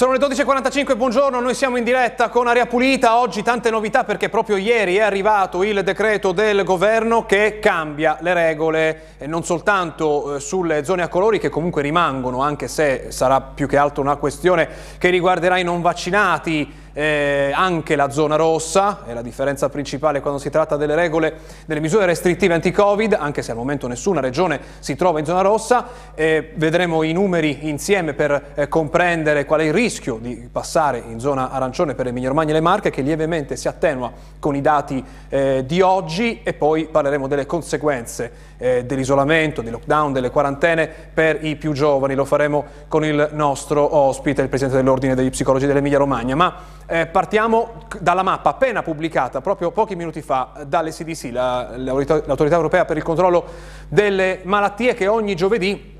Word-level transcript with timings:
Sono 0.00 0.12
le 0.12 0.18
12.45, 0.18 0.96
buongiorno, 0.96 1.40
noi 1.40 1.54
siamo 1.54 1.76
in 1.76 1.84
diretta 1.84 2.30
con 2.30 2.46
Aria 2.46 2.64
Pulita, 2.64 3.18
oggi 3.18 3.42
tante 3.42 3.68
novità 3.68 4.02
perché 4.02 4.30
proprio 4.30 4.56
ieri 4.56 4.96
è 4.96 5.02
arrivato 5.02 5.62
il 5.62 5.82
decreto 5.82 6.32
del 6.32 6.64
governo 6.64 7.26
che 7.26 7.58
cambia 7.60 8.16
le 8.22 8.32
regole 8.32 9.02
non 9.26 9.44
soltanto 9.44 10.36
eh, 10.36 10.40
sulle 10.40 10.84
zone 10.84 11.02
a 11.02 11.08
colori 11.08 11.38
che 11.38 11.50
comunque 11.50 11.82
rimangono, 11.82 12.40
anche 12.40 12.66
se 12.66 13.08
sarà 13.10 13.42
più 13.42 13.68
che 13.68 13.76
altro 13.76 14.00
una 14.00 14.16
questione 14.16 14.70
che 14.96 15.10
riguarderà 15.10 15.58
i 15.58 15.64
non 15.64 15.82
vaccinati, 15.82 16.88
eh, 16.92 17.52
anche 17.54 17.96
la 17.96 18.10
zona 18.10 18.36
rossa, 18.36 19.04
è 19.06 19.12
la 19.12 19.22
differenza 19.22 19.68
principale 19.68 20.20
quando 20.20 20.38
si 20.38 20.50
tratta 20.50 20.76
delle 20.76 20.94
regole, 20.94 21.34
delle 21.66 21.80
misure 21.80 22.06
restrittive 22.06 22.54
anti-Covid, 22.54 23.16
anche 23.18 23.42
se 23.42 23.50
al 23.50 23.56
momento 23.56 23.86
nessuna 23.86 24.20
regione 24.20 24.60
si 24.80 24.96
trova 24.96 25.18
in 25.18 25.24
zona 25.24 25.40
rossa, 25.40 25.86
eh, 26.14 26.52
vedremo 26.54 27.02
i 27.02 27.12
numeri 27.12 27.68
insieme 27.68 28.14
per 28.14 28.52
eh, 28.54 28.68
comprendere 28.68 29.44
qual 29.44 29.60
è 29.60 29.64
il 29.64 29.72
rischio 29.72 30.18
di 30.20 30.48
passare 30.50 31.02
in 31.06 31.20
zona 31.20 31.50
arancione 31.50 31.94
per 31.94 32.06
Emilia 32.06 32.28
Romagna 32.28 32.50
e 32.50 32.54
le 32.54 32.60
Marche, 32.60 32.90
che 32.90 33.02
lievemente 33.02 33.56
si 33.56 33.68
attenua 33.68 34.12
con 34.38 34.54
i 34.56 34.60
dati 34.60 35.04
eh, 35.28 35.64
di 35.66 35.80
oggi. 35.80 36.40
E 36.42 36.54
poi 36.54 36.86
parleremo 36.86 37.26
delle 37.26 37.46
conseguenze 37.46 38.48
eh, 38.58 38.84
dell'isolamento, 38.84 39.62
del 39.62 39.72
lockdown, 39.72 40.12
delle 40.12 40.30
quarantene 40.30 40.88
per 41.12 41.44
i 41.44 41.56
più 41.56 41.72
giovani, 41.72 42.14
lo 42.14 42.24
faremo 42.24 42.64
con 42.88 43.04
il 43.04 43.30
nostro 43.32 43.96
ospite, 43.96 44.42
il 44.42 44.48
Presidente 44.48 44.78
dell'Ordine 44.78 45.14
degli 45.14 45.30
Psicologi 45.30 45.66
dell'Emilia 45.66 45.98
Romagna. 45.98 46.34
Ma 46.34 46.54
eh, 46.90 47.06
partiamo 47.06 47.84
dalla 48.00 48.24
mappa 48.24 48.50
appena 48.50 48.82
pubblicata 48.82 49.40
proprio 49.40 49.70
pochi 49.70 49.94
minuti 49.94 50.22
fa 50.22 50.64
dall'ECDC, 50.66 51.30
la, 51.32 51.76
l'Autorità 51.76 52.56
Europea 52.56 52.84
per 52.84 52.96
il 52.96 53.04
Controllo 53.04 53.44
delle 53.88 54.40
Malattie, 54.42 54.94
che 54.94 55.06
ogni 55.06 55.36
giovedì 55.36 55.98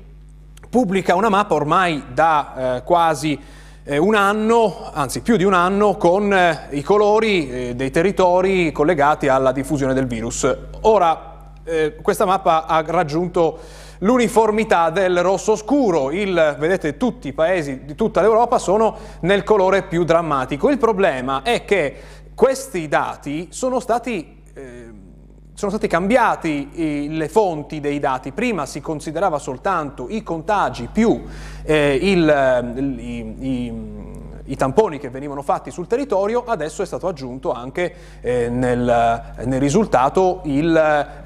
pubblica 0.69 1.15
una 1.15 1.29
mappa 1.29 1.53
ormai 1.53 2.03
da 2.13 2.75
eh, 2.77 2.83
quasi 2.83 3.39
eh, 3.83 3.97
un 3.97 4.15
anno, 4.15 4.91
anzi 4.91 5.21
più 5.21 5.37
di 5.37 5.45
un 5.45 5.53
anno, 5.53 5.95
con 5.95 6.33
eh, 6.33 6.67
i 6.71 6.81
colori 6.81 7.49
eh, 7.49 7.75
dei 7.75 7.89
territori 7.89 8.73
collegati 8.73 9.29
alla 9.29 9.53
diffusione 9.53 9.93
del 9.93 10.07
virus. 10.07 10.57
Ora, 10.81 11.53
eh, 11.63 11.95
questa 12.01 12.25
mappa 12.25 12.65
ha 12.65 12.83
raggiunto 12.85 13.59
l'uniformità 14.01 14.89
del 14.89 15.21
rosso 15.21 15.55
scuro. 15.55 16.11
Il, 16.11 16.55
vedete, 16.59 16.97
tutti 16.97 17.29
i 17.29 17.33
paesi 17.33 17.85
di 17.85 17.95
tutta 17.95 18.21
l'Europa 18.21 18.57
sono 18.59 18.95
nel 19.21 19.43
colore 19.43 19.83
più 19.83 20.03
drammatico. 20.03 20.69
Il 20.69 20.77
problema 20.77 21.41
è 21.41 21.65
che 21.65 21.95
questi 22.33 22.87
dati 22.87 23.47
sono 23.51 23.79
stati 23.79 24.39
eh, 24.53 25.09
sono 25.53 25.71
stati 25.71 25.87
cambiati 25.87 26.71
eh, 26.73 27.05
le 27.09 27.27
fonti 27.29 27.79
dei 27.79 27.99
dati. 27.99 28.31
Prima 28.31 28.65
si 28.65 28.81
considerava 28.81 29.37
soltanto 29.37 30.07
i 30.09 30.23
contagi 30.23 30.89
più 30.91 31.21
eh, 31.63 31.99
il, 32.01 32.95
i, 32.97 33.35
i, 33.39 33.73
i 34.45 34.55
tamponi 34.55 34.99
che 34.99 35.09
venivano 35.09 35.41
fatti 35.41 35.71
sul 35.71 35.87
territorio, 35.87 36.43
adesso 36.45 36.81
è 36.81 36.85
stato 36.85 37.07
aggiunto 37.07 37.51
anche 37.51 37.93
eh, 38.21 38.49
nel, 38.49 39.33
nel, 39.43 39.59
risultato 39.59 40.41
il, 40.45 40.75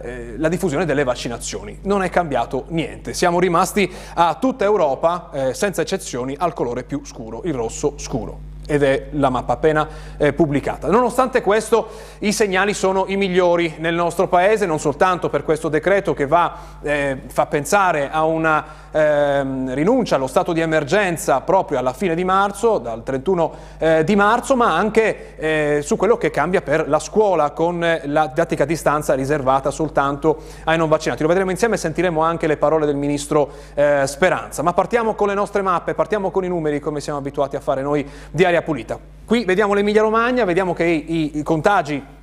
eh, 0.02 0.38
la 0.38 0.50
diffusione 0.50 0.86
delle 0.86 1.04
vaccinazioni. 1.04 1.80
Non 1.84 2.04
è 2.04 2.10
cambiato 2.10 2.66
niente, 2.70 3.14
siamo 3.14 3.40
rimasti 3.40 3.92
a 4.16 4.36
tutta 4.36 4.66
Europa, 4.66 5.30
eh, 5.34 5.54
senza 5.54 5.82
eccezioni, 5.82 6.36
al 6.38 6.54
colore 6.54 6.84
più 6.84 7.02
scuro, 7.06 7.42
il 7.44 7.54
rosso 7.54 7.94
scuro 7.98 8.54
ed 8.68 8.84
è 8.84 9.08
la 9.12 9.30
mappa 9.30 9.54
appena 9.54 9.88
eh, 10.18 10.34
pubblicata. 10.34 10.90
Nonostante 10.90 11.42
questo 11.42 11.90
i 12.20 12.32
segnali 12.32 12.74
sono 12.74 13.06
i 13.08 13.16
migliori 13.16 13.76
nel 13.78 13.94
nostro 13.94 14.28
paese, 14.28 14.66
non 14.66 14.80
soltanto 14.80 15.30
per 15.30 15.44
questo 15.44 15.70
decreto 15.70 16.14
che 16.14 16.26
va, 16.26 16.58
eh, 16.82 17.22
fa 17.28 17.46
pensare 17.46 18.10
a 18.10 18.24
una 18.24 18.66
eh, 18.96 19.44
rinuncia 19.74 20.16
allo 20.16 20.28
stato 20.28 20.54
di 20.54 20.62
emergenza 20.62 21.42
proprio 21.42 21.80
alla 21.80 21.92
fine 21.92 22.16
di 22.16 22.24
marzo, 22.24 22.78
dal 22.78 23.04
31 23.04 23.54
eh, 23.78 24.04
di 24.06 24.16
marzo, 24.16 24.56
ma 24.56 24.74
anche 24.74 25.36
eh, 25.36 25.82
su 25.84 25.98
quello 25.98 26.16
che 26.16 26.32
cambia 26.32 26.62
per 26.62 26.88
la 26.88 27.00
scuola 27.00 27.52
con 27.52 27.80
la 28.04 28.28
didattica 28.28 28.64
a 28.64 28.66
distanza 28.66 29.14
riservata 29.14 29.70
soltanto 29.70 30.44
ai 30.64 30.78
non 30.78 30.88
vaccinati. 30.88 31.24
Lo 31.24 31.28
vedremo 31.28 31.52
insieme 31.52 31.76
e 31.76 31.78
sentiremo 31.78 32.22
anche 32.22 32.48
le 32.48 32.56
parole 32.56 32.86
del 32.86 32.96
ministro 32.96 33.50
eh, 33.74 34.08
Speranza. 34.08 34.62
Ma 34.62 34.72
partiamo 34.72 35.14
con 35.14 35.28
le 35.28 35.34
nostre 35.34 35.62
mappe, 35.62 35.94
partiamo 35.94 36.32
con 36.32 36.46
i 36.46 36.48
numeri 36.48 36.80
come 36.80 37.02
siamo 37.02 37.20
abituati 37.20 37.58
a 37.58 37.60
fare 37.60 37.82
noi 37.82 38.08
di 38.32 38.46
aria 38.46 38.62
pulita. 38.62 38.98
Qui 39.26 39.44
vediamo 39.44 39.74
l'Emilia 39.74 40.04
Romagna, 40.04 40.46
vediamo 40.46 40.74
che 40.74 40.86
i, 40.86 41.38
i 41.38 41.44
contagi 41.44 42.15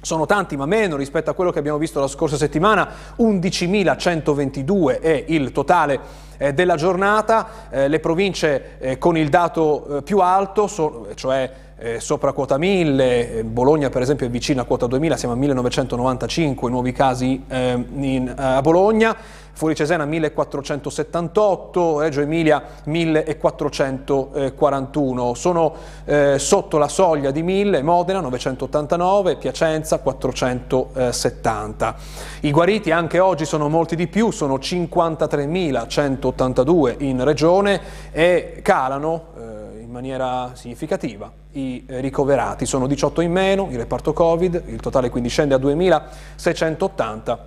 sono 0.00 0.26
tanti 0.26 0.56
ma 0.56 0.66
meno 0.66 0.96
rispetto 0.96 1.30
a 1.30 1.34
quello 1.34 1.50
che 1.50 1.58
abbiamo 1.58 1.78
visto 1.78 2.00
la 2.00 2.08
scorsa 2.08 2.36
settimana, 2.36 2.88
11.122 3.18 5.00
è 5.00 5.24
il 5.28 5.52
totale 5.52 6.00
eh, 6.38 6.52
della 6.54 6.76
giornata, 6.76 7.68
eh, 7.70 7.88
le 7.88 8.00
province 8.00 8.78
eh, 8.78 8.98
con 8.98 9.16
il 9.16 9.28
dato 9.28 10.02
più 10.04 10.20
alto, 10.20 10.68
cioè 11.14 11.50
eh, 11.80 11.98
sopra 11.98 12.32
quota 12.32 12.58
1000, 12.58 13.38
eh, 13.38 13.44
Bologna 13.44 13.88
per 13.88 14.02
esempio 14.02 14.26
è 14.26 14.30
vicina 14.30 14.62
a 14.62 14.64
quota 14.64 14.86
2000, 14.86 15.16
siamo 15.16 15.34
a 15.34 15.36
1995 15.38 16.70
nuovi 16.70 16.92
casi 16.92 17.42
in, 17.50 18.32
a 18.36 18.60
Bologna, 18.60 19.16
Fuori 19.60 19.74
Cesena 19.74 20.06
1478, 20.06 22.00
Reggio 22.00 22.22
Emilia 22.22 22.62
1441, 22.84 25.34
sono 25.34 25.74
eh, 26.06 26.38
sotto 26.38 26.78
la 26.78 26.88
soglia 26.88 27.30
di 27.30 27.42
1000, 27.42 27.82
Modena 27.82 28.20
989, 28.20 29.36
Piacenza 29.36 29.98
470. 29.98 31.94
I 32.40 32.50
guariti 32.52 32.90
anche 32.90 33.18
oggi 33.18 33.44
sono 33.44 33.68
molti 33.68 33.96
di 33.96 34.06
più, 34.06 34.30
sono 34.30 34.54
53.182 34.54 36.94
in 37.00 37.22
regione 37.22 37.82
e 38.12 38.60
calano 38.62 39.24
eh, 39.36 39.49
in 39.90 39.96
maniera 39.96 40.52
significativa 40.54 41.32
i 41.54 41.82
ricoverati, 41.88 42.64
sono 42.64 42.86
18 42.86 43.22
in 43.22 43.32
meno, 43.32 43.66
il 43.70 43.76
reparto 43.76 44.12
Covid, 44.12 44.62
il 44.68 44.78
totale 44.78 45.10
quindi 45.10 45.28
scende 45.28 45.54
a 45.54 45.58
2.680 45.58 47.38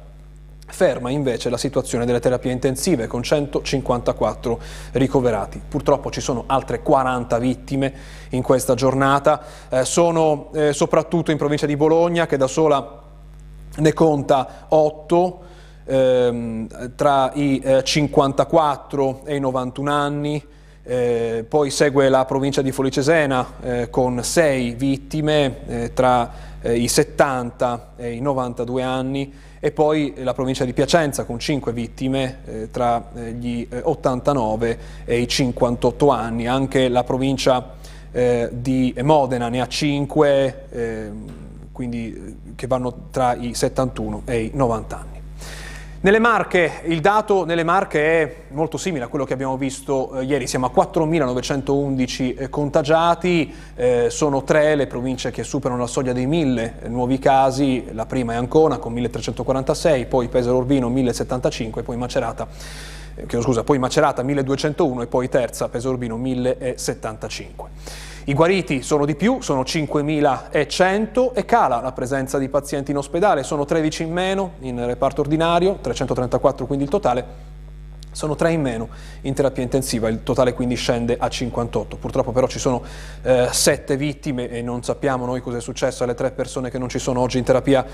Ferma 0.65 1.09
invece 1.09 1.49
la 1.49 1.57
situazione 1.57 2.05
delle 2.05 2.19
terapie 2.19 2.51
intensive 2.51 3.07
con 3.07 3.21
154 3.21 4.59
ricoverati. 4.93 5.61
Purtroppo 5.65 6.09
ci 6.09 6.19
sono 6.19 6.43
altre 6.47 6.81
40 6.81 7.37
vittime 7.37 7.93
in 8.29 8.41
questa 8.41 8.73
giornata, 8.73 9.41
eh, 9.69 9.85
sono 9.85 10.49
eh, 10.53 10.73
soprattutto 10.73 11.31
in 11.31 11.37
provincia 11.37 11.65
di 11.65 11.77
Bologna 11.77 12.25
che 12.25 12.37
da 12.37 12.47
sola 12.47 13.01
ne 13.75 13.93
conta 13.93 14.65
8 14.69 15.41
ehm, 15.85 16.95
tra 16.95 17.31
i 17.35 17.59
eh, 17.63 17.83
54 17.83 19.21
e 19.25 19.35
i 19.35 19.39
91 19.39 19.91
anni. 19.91 20.43
Eh, 20.85 21.45
poi 21.47 21.69
segue 21.69 22.09
la 22.09 22.25
provincia 22.25 22.61
di 22.61 22.73
Folicesena 22.73 23.53
eh, 23.61 23.89
con 23.89 24.21
6 24.21 24.73
vittime 24.73 25.55
eh, 25.65 25.93
tra 25.93 26.29
eh, 26.61 26.77
i 26.77 26.89
70 26.89 27.93
e 27.95 28.11
i 28.11 28.19
92 28.19 28.83
anni 28.83 29.33
e 29.61 29.71
poi 29.71 30.13
la 30.17 30.33
provincia 30.33 30.65
di 30.65 30.73
Piacenza 30.73 31.23
con 31.23 31.39
5 31.39 31.71
vittime 31.71 32.39
eh, 32.43 32.69
tra 32.69 33.11
eh, 33.15 33.31
gli 33.31 33.65
89 33.81 34.79
eh, 35.05 35.15
e 35.15 35.21
i 35.21 35.27
58 35.27 36.09
anni, 36.09 36.47
anche 36.47 36.89
la 36.89 37.03
provincia 37.03 37.81
di 38.51 38.93
Modena 39.01 39.49
ne 39.49 39.59
ha 39.59 39.67
5, 39.67 40.65
ehm, 40.69 41.25
quindi 41.71 42.37
che 42.55 42.67
vanno 42.67 43.07
tra 43.09 43.33
i 43.33 43.55
71 43.55 44.21
e 44.25 44.43
i 44.43 44.51
90 44.53 44.99
anni. 44.99 45.12
Nelle 46.03 46.19
Marche, 46.19 46.81
il 46.87 46.99
dato 46.99 47.45
nelle 47.45 47.63
Marche 47.63 48.01
è 48.01 48.35
molto 48.49 48.75
simile 48.75 49.05
a 49.05 49.07
quello 49.07 49.23
che 49.23 49.31
abbiamo 49.31 49.55
visto 49.55 50.19
eh, 50.19 50.25
ieri, 50.25 50.47
siamo 50.47 50.65
a 50.65 50.71
4.911 50.75 52.35
eh, 52.37 52.49
contagiati, 52.49 53.55
eh, 53.73 54.09
sono 54.09 54.43
tre 54.43 54.75
le 54.75 54.85
province 54.85 55.31
che 55.31 55.45
superano 55.45 55.79
la 55.79 55.87
soglia 55.87 56.11
dei 56.11 56.27
1.000 56.27 56.57
eh, 56.81 56.89
nuovi 56.89 57.19
casi, 57.19 57.85
la 57.93 58.05
prima 58.05 58.33
è 58.33 58.35
Ancona 58.35 58.79
con 58.79 58.93
1.346, 58.93 60.05
poi 60.09 60.27
Pesaro 60.27 60.57
Urbino 60.57 60.89
1.075, 60.89 61.83
poi 61.83 61.95
Macerata, 61.95 62.49
eh, 63.15 63.41
scusa, 63.41 63.63
poi 63.63 63.79
Macerata 63.79 64.21
1.201 64.23 65.03
e 65.03 65.07
poi 65.07 65.29
terza 65.29 65.69
Pesaro 65.69 65.93
Urbino 65.93 66.17
1.075. 66.17 68.12
I 68.25 68.33
guariti 68.33 68.81
sono 68.83 69.05
di 69.05 69.15
più, 69.15 69.41
sono 69.41 69.63
5.100 69.63 71.33
e 71.33 71.43
cala 71.43 71.81
la 71.81 71.91
presenza 71.91 72.37
di 72.37 72.47
pazienti 72.47 72.91
in 72.91 72.97
ospedale, 72.97 73.43
sono 73.43 73.65
13 73.65 74.03
in 74.03 74.13
meno 74.13 74.51
in 74.59 74.85
reparto 74.85 75.19
ordinario, 75.19 75.79
334 75.81 76.65
quindi 76.65 76.85
il 76.85 76.89
totale, 76.89 77.25
sono 78.13 78.35
tre 78.35 78.51
in 78.53 78.61
meno 78.61 78.87
in 79.21 79.33
terapia 79.33 79.63
intensiva, 79.63 80.07
il 80.07 80.23
totale 80.23 80.53
quindi 80.53 80.75
scende 80.75 81.17
a 81.19 81.27
58. 81.27 81.97
Purtroppo 81.97 82.31
però 82.31 82.47
ci 82.47 82.59
sono 82.59 82.81
eh, 83.21 83.49
sette 83.51 83.97
vittime 83.97 84.49
e 84.49 84.61
non 84.61 84.83
sappiamo 84.83 85.25
noi 85.25 85.41
cosa 85.41 85.57
è 85.57 85.61
successo 85.61 86.03
alle 86.03 86.15
tre 86.15 86.31
persone 86.31 86.69
che 86.69 86.77
non 86.77 86.89
ci 86.89 86.99
sono 86.99 87.19
oggi 87.19 87.37
in 87.37 87.43
terapia 87.43 87.85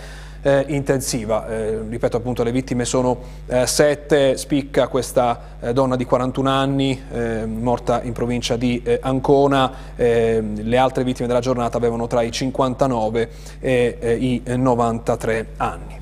eh, 0.41 0.65
intensiva. 0.67 1.47
Eh, 1.47 1.79
ripeto 1.87 2.17
appunto 2.17 2.43
le 2.43 2.51
vittime 2.51 2.85
sono 2.85 3.17
eh, 3.47 3.65
sette, 3.65 4.37
spicca 4.37 4.87
questa 4.87 5.57
eh, 5.59 5.73
donna 5.73 5.95
di 5.95 6.05
41 6.05 6.49
anni 6.49 7.01
eh, 7.11 7.45
morta 7.45 8.01
in 8.03 8.13
provincia 8.13 8.55
di 8.55 8.81
Ancona, 9.01 9.71
le 9.95 10.77
altre 10.77 11.03
vittime 11.03 11.27
della 11.27 11.39
giornata 11.39 11.77
avevano 11.77 12.07
tra 12.07 12.21
i 12.21 12.31
59 12.31 13.29
e 13.59 14.17
i 14.19 14.41
93 14.45 15.47
anni. 15.57 15.99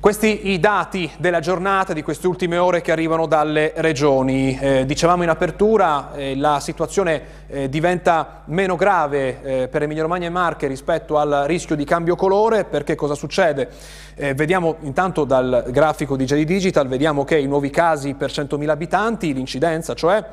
Questi 0.00 0.48
i 0.48 0.58
dati 0.58 1.10
della 1.18 1.40
giornata 1.40 1.92
di 1.92 2.02
queste 2.02 2.26
ultime 2.26 2.56
ore 2.56 2.80
che 2.80 2.90
arrivano 2.90 3.26
dalle 3.26 3.74
regioni. 3.76 4.58
Eh, 4.58 4.86
dicevamo 4.86 5.24
in 5.24 5.28
apertura, 5.28 6.14
eh, 6.14 6.34
la 6.36 6.58
situazione 6.58 7.22
eh, 7.48 7.68
diventa 7.68 8.44
meno 8.46 8.76
grave 8.76 9.42
eh, 9.42 9.68
per 9.68 9.82
Emilia 9.82 10.00
Romagna 10.00 10.26
e 10.26 10.30
Marche 10.30 10.68
rispetto 10.68 11.18
al 11.18 11.44
rischio 11.46 11.76
di 11.76 11.84
cambio 11.84 12.16
colore, 12.16 12.64
perché 12.64 12.94
cosa 12.94 13.14
succede? 13.14 13.68
Eh, 14.14 14.32
vediamo 14.32 14.76
intanto 14.80 15.24
dal 15.24 15.66
grafico 15.68 16.16
di 16.16 16.24
JD 16.24 16.44
Digital, 16.44 16.88
vediamo 16.88 17.24
che 17.24 17.36
i 17.36 17.46
nuovi 17.46 17.68
casi 17.68 18.14
per 18.14 18.30
100.000 18.30 18.68
abitanti, 18.70 19.34
l'incidenza 19.34 19.92
cioè, 19.92 20.24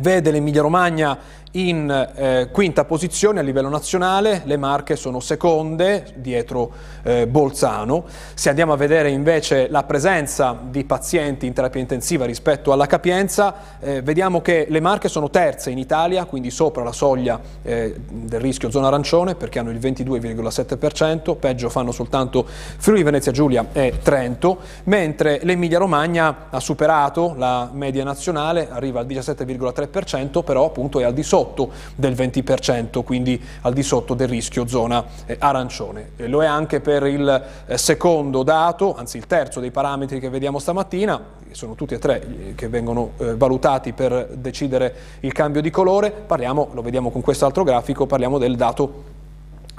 vede 0.00 0.32
l'Emilia 0.32 0.62
Romagna 0.62 1.16
in 1.56 2.12
eh, 2.14 2.48
quinta 2.52 2.84
posizione 2.84 3.40
a 3.40 3.42
livello 3.42 3.70
nazionale, 3.70 4.42
le 4.44 4.58
Marche 4.58 4.94
sono 4.94 5.20
seconde 5.20 6.12
dietro 6.16 6.70
eh, 7.02 7.26
Bolzano. 7.26 8.04
Se 8.34 8.50
andiamo 8.50 8.74
a 8.74 8.76
vedere 8.76 9.08
invece 9.08 9.68
la 9.68 9.82
presenza 9.84 10.58
di 10.62 10.84
pazienti 10.84 11.46
in 11.46 11.54
terapia 11.54 11.80
intensiva 11.80 12.26
rispetto 12.26 12.72
alla 12.72 12.86
capienza, 12.86 13.54
eh, 13.80 14.02
vediamo 14.02 14.42
che 14.42 14.66
le 14.68 14.80
Marche 14.80 15.08
sono 15.08 15.30
terze 15.30 15.70
in 15.70 15.78
Italia, 15.78 16.26
quindi 16.26 16.50
sopra 16.50 16.84
la 16.84 16.92
soglia 16.92 17.40
eh, 17.62 17.94
del 18.06 18.40
rischio 18.40 18.70
zona 18.70 18.88
arancione 18.88 19.34
perché 19.34 19.58
hanno 19.58 19.70
il 19.70 19.78
22,7%, 19.78 21.36
peggio 21.36 21.70
fanno 21.70 21.90
soltanto 21.90 22.44
Friuli, 22.46 23.02
Venezia 23.02 23.32
Giulia 23.32 23.66
e 23.72 23.94
Trento, 24.02 24.58
mentre 24.84 25.40
l'Emilia 25.42 25.78
Romagna 25.78 26.48
ha 26.50 26.60
superato 26.60 27.34
la 27.36 27.70
media 27.72 28.04
nazionale, 28.04 28.68
arriva 28.70 29.00
al 29.00 29.06
17,3%, 29.06 30.44
però 30.44 30.66
appunto 30.66 31.00
è 31.00 31.04
al 31.04 31.14
di 31.14 31.22
sotto 31.22 31.44
sotto 31.46 31.70
del 31.94 32.14
20%, 32.14 33.04
quindi 33.04 33.40
al 33.62 33.72
di 33.72 33.82
sotto 33.82 34.14
del 34.14 34.28
rischio 34.28 34.66
zona 34.66 35.04
eh, 35.26 35.36
arancione. 35.38 36.10
Lo 36.16 36.42
è 36.42 36.46
anche 36.46 36.80
per 36.80 37.06
il 37.06 37.44
eh, 37.66 37.78
secondo 37.78 38.42
dato, 38.42 38.96
anzi 38.96 39.16
il 39.16 39.26
terzo 39.26 39.60
dei 39.60 39.70
parametri 39.70 40.18
che 40.18 40.28
vediamo 40.28 40.58
stamattina, 40.58 41.34
sono 41.52 41.74
tutti 41.74 41.94
e 41.94 41.98
tre 41.98 42.22
eh, 42.22 42.54
che 42.54 42.68
vengono 42.68 43.12
valutati 43.16 43.92
per 43.92 44.28
decidere 44.34 44.94
il 45.20 45.32
cambio 45.32 45.60
di 45.60 45.70
colore, 45.70 46.10
parliamo, 46.10 46.70
lo 46.72 46.82
vediamo 46.82 47.10
con 47.10 47.22
quest'altro 47.22 47.62
grafico, 47.62 48.06
parliamo 48.06 48.38
del 48.38 48.56
dato 48.56 49.14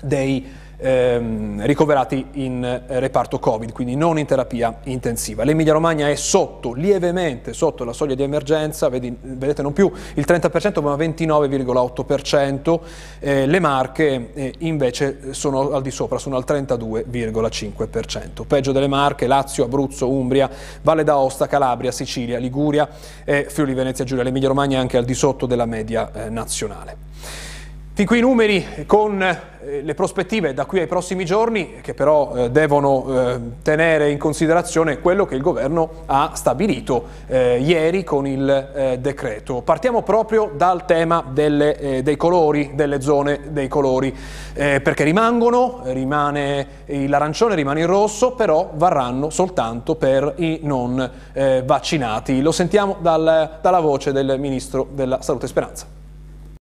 dei 0.02 0.66
ehm, 0.78 1.66
ricoverati 1.66 2.26
in 2.34 2.64
eh, 2.64 3.00
reparto 3.00 3.40
Covid, 3.40 3.72
quindi 3.72 3.96
non 3.96 4.18
in 4.20 4.26
terapia 4.26 4.80
intensiva. 4.84 5.44
L'Emilia 5.44 5.74
Romagna 5.74 6.08
è 6.08 6.16
sotto, 6.16 6.74
lievemente 6.74 7.54
sotto 7.54 7.84
la 7.84 7.94
soglia 7.94 8.16
di 8.16 8.24
emergenza, 8.24 8.90
vedi, 8.90 9.16
vedete 9.20 9.62
non 9.62 9.74
più 9.74 9.92
il 10.16 10.26
30% 10.28 10.82
ma 10.82 10.96
29,8%, 10.96 12.80
eh, 13.20 13.46
le 13.46 13.60
Marche 13.60 14.32
eh, 14.34 14.54
invece 14.60 15.34
sono 15.34 15.72
al 15.72 15.82
di 15.82 15.92
sopra, 15.92 16.18
sono 16.18 16.36
al 16.38 16.46
32,5%. 16.48 18.46
Peggio 18.48 18.72
delle 18.72 18.88
Marche, 18.88 19.28
Lazio, 19.28 19.66
Abruzzo, 19.66 20.10
Umbria, 20.10 20.50
Valle 20.82 21.04
d'Aosta, 21.04 21.48
Calabria, 21.48 21.92
Sicilia, 21.92 22.38
Liguria 22.38 22.88
e 23.24 23.48
Friuli 23.50 23.74
Venezia 23.74 24.06
Giulia. 24.06 24.24
L'Emilia 24.24 24.48
Romagna 24.50 24.78
è 24.78 24.82
anche 24.82 24.98
al 24.98 25.06
di 25.06 25.14
sotto 25.14 25.46
della 25.46 25.66
media 25.66 26.12
eh, 26.14 26.30
nazionale. 26.30 27.07
Fin 27.98 28.06
qui 28.06 28.20
i 28.20 28.22
numeri 28.22 28.86
con 28.86 29.20
eh, 29.24 29.82
le 29.82 29.94
prospettive 29.96 30.54
da 30.54 30.66
qui 30.66 30.80
ai 30.80 30.86
prossimi 30.86 31.26
giorni 31.26 31.78
che 31.82 31.96
però 31.96 32.32
eh, 32.36 32.52
devono 32.52 33.06
eh, 33.08 33.40
tenere 33.64 34.12
in 34.12 34.20
considerazione 34.20 35.00
quello 35.00 35.26
che 35.26 35.34
il 35.34 35.42
governo 35.42 36.04
ha 36.06 36.34
stabilito 36.36 37.06
ieri 37.28 38.04
con 38.04 38.28
il 38.28 38.98
decreto. 39.00 39.64
Partiamo 39.64 40.04
proprio 40.04 40.52
dal 40.56 40.86
tema 40.86 41.24
delle, 41.28 42.02
dei 42.04 42.16
colori, 42.16 42.74
delle 42.76 43.02
zone 43.02 43.40
dei 43.50 43.68
colori, 43.68 44.16
perché 44.54 45.04
rimangono, 45.04 45.82
rimane 45.86 46.68
l'arancione, 46.86 47.56
rimane 47.56 47.80
il 47.80 47.88
rosso, 47.88 48.34
però 48.34 48.70
varranno 48.76 49.32
soltanto 49.32 49.96
per 49.96 50.36
i 50.38 50.60
non 50.62 51.10
vaccinati. 51.66 52.42
Lo 52.42 52.52
sentiamo 52.52 52.98
dal, 53.00 53.58
dalla 53.60 53.80
voce 53.80 54.12
del 54.12 54.36
Ministro 54.40 54.88
della 54.92 55.22
Salute 55.22 55.48
Speranza. 55.48 55.97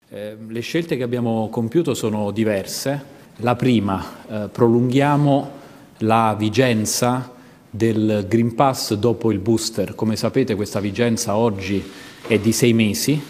Eh, 0.09 0.37
le 0.47 0.61
scelte 0.61 0.97
che 0.97 1.03
abbiamo 1.03 1.49
compiuto 1.51 1.93
sono 1.93 2.31
diverse. 2.31 3.15
La 3.39 3.57
prima, 3.57 4.05
eh, 4.29 4.49
prolunghiamo 4.53 5.51
la 5.99 6.37
vigenza 6.39 7.33
del 7.69 8.25
Green 8.29 8.55
Pass 8.55 8.95
dopo 8.95 9.33
il 9.33 9.41
booster. 9.41 9.97
Come 9.97 10.15
sapete 10.15 10.55
questa 10.55 10.79
vigenza 10.79 11.35
oggi 11.35 11.83
è 12.25 12.39
di 12.39 12.53
sei 12.53 12.73
mesi, 12.73 13.21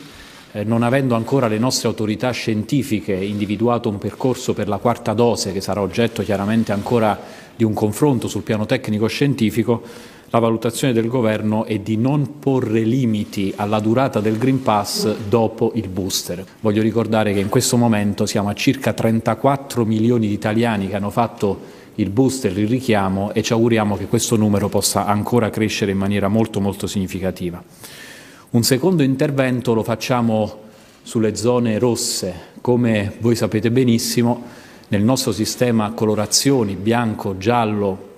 eh, 0.53 0.65
non 0.65 0.83
avendo 0.83 1.15
ancora 1.15 1.49
le 1.49 1.57
nostre 1.57 1.89
autorità 1.89 2.31
scientifiche 2.33 3.15
individuato 3.15 3.89
un 3.89 3.97
percorso 3.97 4.53
per 4.53 4.69
la 4.69 4.77
quarta 4.77 5.15
dose, 5.15 5.55
che 5.55 5.63
sarà 5.63 5.81
oggetto 5.81 6.23
chiaramente 6.23 6.73
ancora 6.73 7.19
di 7.57 7.65
un 7.65 7.73
confronto 7.73 8.29
sul 8.29 8.43
piano 8.43 8.67
tecnico-scientifico, 8.67 9.83
la 10.31 10.39
valutazione 10.41 10.93
del 10.93 11.07
Governo 11.07 11.65
è 11.65 11.79
di 11.79 11.97
non 11.97 12.39
porre 12.41 12.81
limiti 12.81 13.53
alla 13.55 13.79
durata 13.79 14.21
del 14.21 14.39
Green 14.39 14.61
Pass 14.61 15.15
dopo 15.29 15.71
il 15.75 15.89
booster. 15.89 16.45
Voglio 16.61 16.83
ricordare 16.83 17.33
che 17.33 17.39
in 17.39 17.49
questo 17.49 17.77
momento 17.77 18.27
siamo 18.27 18.49
a 18.49 18.55
circa 18.55 18.93
34 18.93 19.85
milioni 19.85 20.27
di 20.27 20.33
italiani 20.33 20.89
che 20.89 20.97
hanno 20.97 21.11
fatto 21.11 21.75
il 21.95 22.11
booster, 22.11 22.59
il 22.59 22.67
richiamo 22.67 23.33
e 23.33 23.43
ci 23.43 23.53
auguriamo 23.53 23.97
che 23.97 24.07
questo 24.07 24.37
numero 24.37 24.69
possa 24.69 25.07
ancora 25.07 25.49
crescere 25.49 25.93
in 25.93 25.99
maniera 25.99 26.29
molto 26.29 26.61
molto 26.61 26.87
significativa. 26.87 27.63
Un 28.51 28.63
secondo 28.65 29.03
intervento 29.03 29.75
lo 29.75 29.85
facciamo 29.85 30.65
sulle 31.03 31.37
zone 31.37 31.79
rosse. 31.79 32.35
Come 32.61 33.15
voi 33.21 33.37
sapete 33.37 33.71
benissimo, 33.71 34.43
nel 34.89 35.03
nostro 35.03 35.31
sistema 35.31 35.93
colorazioni 35.93 36.75
bianco, 36.75 37.39
giallo, 37.39 38.15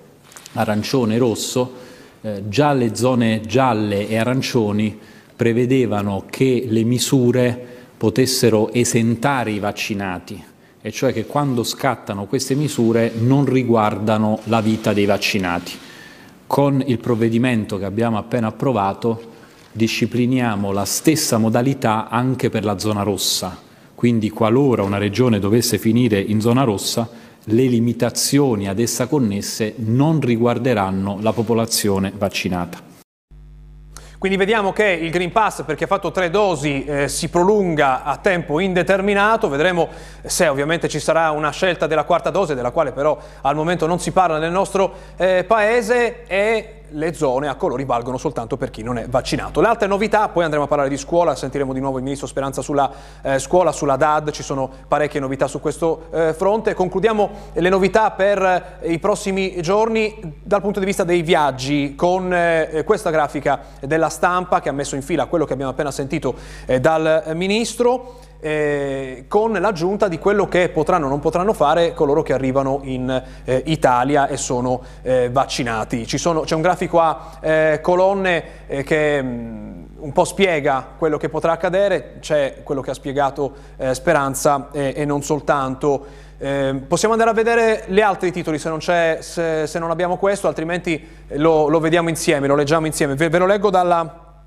arancione 0.53 1.17
rosso 1.17 1.87
eh, 2.21 2.43
già 2.47 2.73
le 2.73 2.95
zone 2.95 3.41
gialle 3.41 4.07
e 4.07 4.17
arancioni 4.17 4.97
prevedevano 5.35 6.25
che 6.29 6.65
le 6.67 6.83
misure 6.83 7.67
potessero 7.97 8.73
esentare 8.73 9.51
i 9.51 9.59
vaccinati, 9.59 10.43
e 10.81 10.91
cioè 10.91 11.13
che 11.13 11.25
quando 11.25 11.63
scattano 11.63 12.25
queste 12.25 12.55
misure 12.55 13.11
non 13.17 13.45
riguardano 13.45 14.39
la 14.45 14.61
vita 14.61 14.93
dei 14.93 15.05
vaccinati. 15.05 15.73
Con 16.47 16.83
il 16.85 16.97
provvedimento 16.99 17.77
che 17.77 17.85
abbiamo 17.85 18.17
appena 18.17 18.47
approvato 18.47 19.27
discipliniamo 19.71 20.71
la 20.71 20.85
stessa 20.85 21.37
modalità 21.37 22.09
anche 22.09 22.49
per 22.49 22.63
la 22.65 22.79
zona 22.79 23.03
rossa, 23.03 23.57
quindi 23.95 24.29
qualora 24.29 24.83
una 24.83 24.97
regione 24.97 25.39
dovesse 25.39 25.77
finire 25.77 26.19
in 26.19 26.41
zona 26.41 26.63
rossa 26.63 27.09
le 27.51 27.63
limitazioni 27.63 28.67
ad 28.67 28.79
essa 28.79 29.07
connesse 29.07 29.73
non 29.77 30.19
riguarderanno 30.21 31.17
la 31.21 31.33
popolazione 31.33 32.11
vaccinata. 32.15 32.87
Quindi 34.19 34.37
vediamo 34.37 34.73
che 34.73 34.83
il 34.83 35.11
Green 35.11 35.31
Pass 35.31 35.63
per 35.63 35.75
chi 35.75 35.85
ha 35.85 35.87
fatto 35.87 36.11
tre 36.11 36.29
dosi 36.29 36.83
eh, 36.83 37.07
si 37.07 37.29
prolunga 37.29 38.03
a 38.03 38.17
tempo 38.17 38.59
indeterminato, 38.59 39.47
vedremo 39.47 39.87
se 40.25 40.45
ovviamente 40.49 40.89
ci 40.89 40.99
sarà 40.99 41.31
una 41.31 41.51
scelta 41.51 41.87
della 41.87 42.03
quarta 42.03 42.29
dose, 42.29 42.53
della 42.53 42.71
quale 42.71 42.91
però 42.91 43.17
al 43.41 43.55
momento 43.55 43.87
non 43.87 43.97
si 43.97 44.11
parla 44.11 44.37
nel 44.37 44.51
nostro 44.51 44.93
eh, 45.15 45.45
paese 45.47 46.25
e 46.27 46.78
le 46.91 47.13
zone 47.13 47.47
a 47.47 47.55
colori 47.55 47.85
valgono 47.85 48.17
soltanto 48.17 48.57
per 48.57 48.69
chi 48.69 48.83
non 48.83 48.97
è 48.97 49.07
vaccinato. 49.07 49.61
Le 49.61 49.67
altre 49.67 49.87
novità, 49.87 50.29
poi 50.29 50.43
andremo 50.43 50.65
a 50.65 50.67
parlare 50.67 50.89
di 50.89 50.97
scuola, 50.97 51.35
sentiremo 51.35 51.73
di 51.73 51.79
nuovo 51.79 51.97
il 51.97 52.03
Ministro 52.03 52.27
Speranza 52.27 52.61
sulla 52.61 52.91
eh, 53.21 53.39
scuola, 53.39 53.71
sulla 53.71 53.95
DAD, 53.95 54.31
ci 54.31 54.43
sono 54.43 54.69
parecchie 54.87 55.19
novità 55.19 55.47
su 55.47 55.59
questo 55.59 56.07
eh, 56.11 56.33
fronte. 56.33 56.73
Concludiamo 56.73 57.29
le 57.53 57.69
novità 57.69 58.11
per 58.11 58.77
eh, 58.81 58.91
i 58.91 58.99
prossimi 58.99 59.61
giorni 59.61 60.37
dal 60.43 60.61
punto 60.61 60.79
di 60.79 60.85
vista 60.85 61.03
dei 61.03 61.21
viaggi 61.21 61.95
con 61.95 62.33
eh, 62.33 62.83
questa 62.85 63.09
grafica 63.09 63.59
della 63.81 64.09
stampa 64.09 64.59
che 64.61 64.69
ha 64.69 64.73
messo 64.73 64.95
in 64.95 65.01
fila 65.01 65.25
quello 65.25 65.45
che 65.45 65.53
abbiamo 65.53 65.71
appena 65.71 65.91
sentito 65.91 66.35
eh, 66.65 66.79
dal 66.79 67.23
Ministro 67.33 68.27
eh, 68.39 69.25
con 69.27 69.51
l'aggiunta 69.53 70.07
di 70.07 70.17
quello 70.17 70.47
che 70.47 70.69
potranno 70.69 71.07
o 71.07 71.09
non 71.09 71.19
potranno 71.19 71.53
fare 71.53 71.93
coloro 71.93 72.21
che 72.21 72.33
arrivano 72.33 72.79
in 72.83 73.23
eh, 73.43 73.63
Italia 73.65 74.27
e 74.27 74.37
sono 74.37 74.81
eh, 75.01 75.29
vaccinati. 75.31 76.07
Sono, 76.17 76.41
c'è 76.41 76.55
un 76.55 76.61
grafico 76.61 76.99
a 76.99 77.37
eh, 77.41 77.79
colonne 77.81 78.43
eh, 78.67 78.83
che 78.83 79.21
mh, 79.21 79.27
mm, 79.27 79.83
un 79.99 80.11
po' 80.13 80.23
spiega 80.23 80.85
quello 80.97 81.17
che 81.17 81.29
potrà 81.29 81.51
accadere, 81.51 82.17
c'è 82.19 82.61
quello 82.63 82.81
che 82.81 82.91
ha 82.91 82.93
spiegato 82.93 83.53
eh, 83.77 83.93
Speranza 83.93 84.69
e 84.71 85.03
non 85.03 85.21
soltanto. 85.21 86.27
Eh, 86.41 86.83
possiamo 86.87 87.15
andare 87.15 87.31
a 87.31 87.33
vedere 87.33 87.83
gli 87.87 87.99
altri 87.99 88.31
titoli 88.31 88.57
se 88.59 88.69
non, 88.69 88.81
se, 88.81 89.19
se 89.21 89.79
non 89.79 89.91
abbiamo 89.91 90.15
questo, 90.15 90.47
altrimenti 90.47 91.05
lo, 91.33 91.67
lo, 91.67 91.81
vediamo 91.81 92.07
insieme, 92.07 92.47
lo 92.47 92.55
leggiamo 92.55 92.85
insieme. 92.85 93.15
Ve, 93.15 93.27
ve 93.27 93.39
lo 93.39 93.45
leggo 93.45 93.69
dalla, 93.69 94.37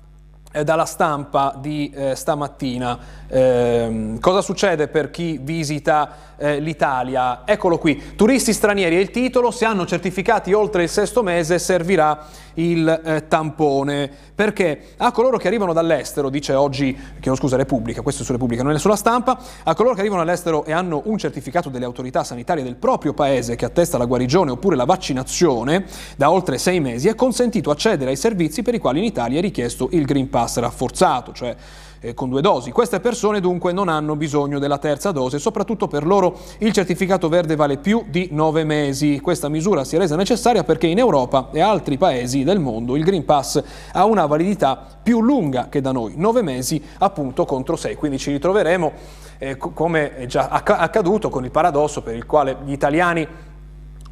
eh, 0.51 0.63
dalla 0.63 0.85
stampa 0.85 1.53
di 1.55 1.91
eh, 1.93 2.15
stamattina. 2.15 2.97
Eh, 3.35 4.17
cosa 4.21 4.41
succede 4.41 4.87
per 4.89 5.09
chi 5.09 5.39
visita 5.41 6.35
eh, 6.37 6.59
l'Italia? 6.59 7.41
Eccolo 7.45 7.79
qui, 7.79 8.13
turisti 8.15 8.53
stranieri 8.53 8.95
è 8.95 8.99
il 8.99 9.09
titolo, 9.09 9.49
se 9.49 9.65
hanno 9.65 9.87
certificati 9.87 10.53
oltre 10.53 10.83
il 10.83 10.89
sesto 10.89 11.23
mese 11.23 11.57
servirà 11.57 12.27
il 12.55 12.87
eh, 12.87 13.27
tampone, 13.27 14.07
perché? 14.35 14.93
A 14.97 15.11
coloro 15.11 15.37
che 15.37 15.47
arrivano 15.47 15.73
dall'estero, 15.73 16.29
dice 16.29 16.53
oggi, 16.53 16.95
chiedo 17.19 17.35
scusa, 17.35 17.57
Repubblica, 17.57 18.03
questo 18.03 18.21
è 18.21 18.25
su 18.25 18.33
Repubblica, 18.33 18.61
non 18.61 18.73
è 18.73 18.77
sulla 18.77 18.95
stampa, 18.95 19.39
a 19.63 19.73
coloro 19.73 19.95
che 19.95 20.01
arrivano 20.01 20.23
dall'estero 20.23 20.63
e 20.63 20.71
hanno 20.71 21.01
un 21.05 21.17
certificato 21.17 21.69
delle 21.69 21.85
autorità 21.85 22.23
sanitarie 22.23 22.61
del 22.61 22.75
proprio 22.75 23.15
paese 23.15 23.55
che 23.55 23.65
attesta 23.65 23.97
la 23.97 24.05
guarigione 24.05 24.51
oppure 24.51 24.75
la 24.75 24.85
vaccinazione 24.85 25.85
da 26.17 26.29
oltre 26.29 26.59
sei 26.59 26.79
mesi, 26.79 27.07
è 27.07 27.15
consentito 27.15 27.71
accedere 27.71 28.11
ai 28.11 28.15
servizi 28.15 28.61
per 28.61 28.75
i 28.75 28.79
quali 28.79 28.99
in 28.99 29.05
Italia 29.05 29.39
è 29.39 29.41
richiesto 29.41 29.89
il 29.91 30.05
Green 30.05 30.29
Pass 30.29 30.59
rafforzato, 30.59 31.33
cioè 31.33 31.55
eh, 32.03 32.13
con 32.13 32.29
due 32.29 32.41
dosi. 32.41 32.71
Queste 32.71 32.99
persone 32.99 33.39
dunque 33.39 33.71
non 33.71 33.87
hanno 33.87 34.15
bisogno 34.15 34.59
della 34.59 34.77
terza 34.77 35.11
dose, 35.11 35.39
soprattutto 35.39 35.87
per 35.87 36.05
loro 36.05 36.37
il 36.59 36.73
certificato 36.73 37.29
verde 37.29 37.55
vale 37.55 37.77
più 37.77 38.03
di 38.07 38.27
nove 38.31 38.65
mesi. 38.65 39.19
Questa 39.21 39.47
misura 39.47 39.83
si 39.85 39.95
è 39.95 39.99
resa 39.99 40.15
necessaria 40.15 40.63
perché 40.63 40.87
in 40.87 40.97
Europa 40.97 41.49
e 41.51 41.61
altri 41.61 41.97
paesi 41.97 42.43
del 42.43 42.59
mondo 42.59 42.95
il 42.95 43.03
Green 43.03 43.25
Pass 43.25 43.63
ha 43.93 44.05
una 44.05 44.25
validità 44.25 44.85
più 45.01 45.21
lunga 45.21 45.69
che 45.69 45.81
da 45.81 45.91
noi, 45.91 46.13
nove 46.17 46.41
mesi 46.41 46.81
appunto 46.99 47.45
contro 47.45 47.75
sei, 47.75 47.95
quindi 47.95 48.17
ci 48.17 48.31
ritroveremo 48.31 48.91
eh, 49.37 49.57
come 49.57 50.15
è 50.15 50.25
già 50.25 50.49
accaduto 50.49 51.29
con 51.29 51.45
il 51.45 51.51
paradosso 51.51 52.01
per 52.01 52.15
il 52.15 52.25
quale 52.25 52.57
gli 52.65 52.71
italiani 52.71 53.27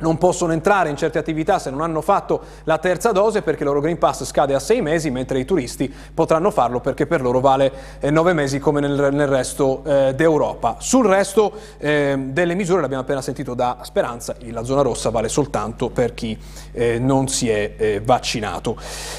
non 0.02 0.18
possono 0.18 0.54
entrare 0.54 0.90
in 0.90 0.98
certe 0.98 1.18
attività 1.18 1.58
se 1.60 1.70
non 1.70 1.82
hanno 1.82 2.02
fatto 2.02 2.42
la 2.66 2.78
terza 2.78 3.12
dose 3.12 3.42
perché 3.42 3.64
il 3.64 3.70
loro 3.70 3.80
Green 3.80 3.98
Pass 3.98 4.24
scade 4.24 4.54
a 4.54 4.60
sei 4.60 4.82
mesi, 4.82 5.10
mentre 5.10 5.40
i 5.40 5.46
turisti 5.46 5.92
potranno 6.14 6.52
farlo 6.52 6.80
perché 6.80 7.08
per 7.08 7.22
loro 7.22 7.40
vale 7.40 7.72
eh, 8.00 8.12
nove 8.12 8.34
mesi 8.34 8.60
come 8.60 8.80
nel, 8.80 9.10
nel 9.12 9.28
resto 9.28 9.84
eh, 9.86 10.14
d'Europa. 10.16 10.76
Sul 10.80 11.06
resto 11.06 11.54
eh, 11.78 12.16
delle 12.18 12.56
misure, 12.56 12.82
l'abbiamo 12.82 13.04
appena 13.04 13.22
sentito 13.22 13.54
da 13.54 13.78
Speranza, 13.82 14.36
la 14.50 14.64
zona 14.64 14.82
rossa 14.82 15.10
vale 15.10 15.30
soltanto 15.30 15.90
per 15.90 16.14
chi 16.14 16.38
eh, 16.72 17.00
non 17.00 17.28
si 17.28 17.50
è 17.50 17.74
eh, 17.78 18.02
vaccinato. 18.04 18.78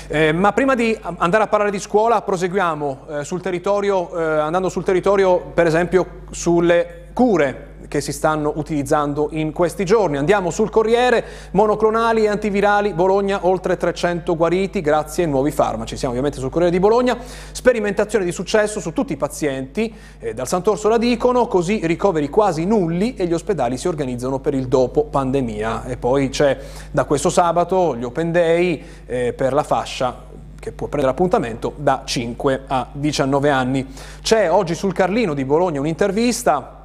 Eh, 0.09 0.33
ma 0.33 0.53
prima 0.53 0.75
di 0.75 0.99
andare 1.19 1.45
a 1.45 1.47
parlare 1.47 1.71
di 1.71 1.81
scuola, 1.81 2.23
proseguiamo 2.23 3.07
sul 3.23 3.41
territorio, 3.41 4.13
andando 4.13 4.69
sul 4.69 4.85
territorio 4.85 5.39
per 5.39 5.67
esempio 5.67 6.07
sulle 6.31 7.09
cure 7.13 7.72
che 7.93 8.01
si 8.01 8.13
stanno 8.13 8.55
utilizzando 8.57 9.29
in 9.33 9.53
questi 9.53 9.85
giorni. 9.85 10.17
Andiamo 10.17 10.49
sul 10.49 10.71
Corriere, 10.71 11.23
monoclonali 11.51 12.25
e 12.25 12.29
antivirali, 12.29 12.95
Bologna 12.95 13.41
oltre 13.43 13.77
300 13.77 14.35
guariti 14.35 14.81
grazie 14.81 15.25
ai 15.25 15.31
nuovi 15.31 15.51
farmaci. 15.51 15.99
Siamo 15.99 16.15
ovviamente 16.15 16.41
sul 16.41 16.49
Corriere 16.49 16.73
di 16.73 16.81
Bologna, 16.81 17.19
sperimentazione 17.53 18.25
di 18.25 18.33
successo 18.33 18.81
su 18.81 18.95
tutti 18.95 19.13
i 19.13 19.19
pazienti, 19.19 19.93
eh, 20.21 20.33
dal 20.33 20.49
Sant'Orso 20.49 20.89
la 20.89 20.97
dicono, 20.97 21.47
così 21.47 21.81
ricoveri 21.85 22.31
quasi 22.31 22.65
nulli 22.65 23.15
e 23.15 23.27
gli 23.27 23.35
ospedali 23.35 23.77
si 23.77 23.89
organizzano 23.89 24.39
per 24.39 24.55
il 24.55 24.69
dopo 24.69 25.05
pandemia. 25.05 25.85
E 25.85 25.99
poi 25.99 26.31
c'è 26.31 26.59
da 26.91 27.05
questo 27.05 27.29
sabato 27.29 27.95
gli 27.95 28.05
Open 28.05 28.33
Day 28.33 28.83
eh, 29.05 29.35
per 29.35 29.53
la 29.53 29.65
fascia 29.65 30.31
che 30.59 30.73
può 30.73 30.87
prendere 30.87 31.13
appuntamento 31.13 31.75
da 31.77 32.05
5 32.07 32.63
a 32.69 32.87
19 32.91 33.51
anni. 33.51 33.87
C'è 34.23 34.51
oggi 34.51 34.75
sul 34.75 34.95
Carlino 34.95 35.35
di 35.35 35.45
Bologna 35.45 35.79
un'intervista 35.79 36.81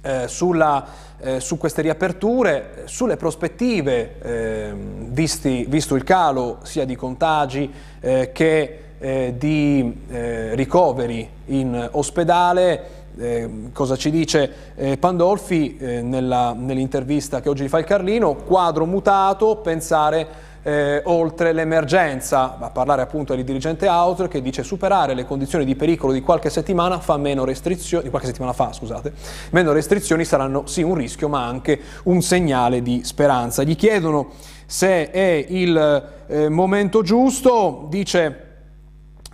eh, 0.00 0.28
sulla, 0.28 0.86
eh, 1.20 1.40
su 1.40 1.58
queste 1.58 1.82
riaperture, 1.82 2.82
sulle 2.84 3.16
prospettive, 3.16 4.20
eh, 4.20 4.72
visti, 5.08 5.66
visto 5.68 5.94
il 5.96 6.04
calo 6.04 6.58
sia 6.62 6.84
di 6.84 6.94
contagi 6.94 7.70
eh, 8.00 8.30
che 8.32 8.80
eh, 8.98 9.34
di 9.36 10.02
eh, 10.08 10.54
ricoveri 10.54 11.28
in 11.46 11.88
ospedale, 11.92 12.96
cosa 13.72 13.96
ci 13.96 14.12
dice 14.12 14.48
Pandolfi 15.00 15.76
nell'intervista 15.80 17.40
che 17.40 17.48
oggi 17.48 17.66
fa 17.66 17.78
il 17.78 17.84
Carlino, 17.84 18.36
quadro 18.36 18.86
mutato, 18.86 19.56
pensare 19.56 20.28
eh, 20.62 21.02
oltre 21.04 21.52
l'emergenza, 21.52 22.58
a 22.58 22.70
parlare 22.70 23.02
appunto 23.02 23.34
del 23.34 23.44
dirigente 23.44 23.86
Autor 23.86 24.28
che 24.28 24.42
dice 24.42 24.62
superare 24.62 25.14
le 25.14 25.24
condizioni 25.24 25.64
di 25.64 25.76
pericolo 25.76 26.12
di 26.12 26.20
qualche 26.20 26.50
settimana 26.50 26.98
fa 27.00 27.16
meno 27.16 27.44
restrizioni, 27.44 28.04
di 28.04 28.10
qualche 28.10 28.28
settimana 28.28 28.52
fa 28.52 28.72
scusate, 28.72 29.12
meno 29.50 29.72
restrizioni 29.72 30.24
saranno 30.24 30.66
sì 30.66 30.82
un 30.82 30.94
rischio 30.94 31.28
ma 31.28 31.44
anche 31.46 31.80
un 32.04 32.20
segnale 32.22 32.82
di 32.82 33.02
speranza. 33.04 33.62
Gli 33.62 33.76
chiedono 33.76 34.30
se 34.66 35.10
è 35.10 35.46
il 35.48 36.08
eh, 36.26 36.48
momento 36.48 37.02
giusto, 37.02 37.86
dice 37.88 38.46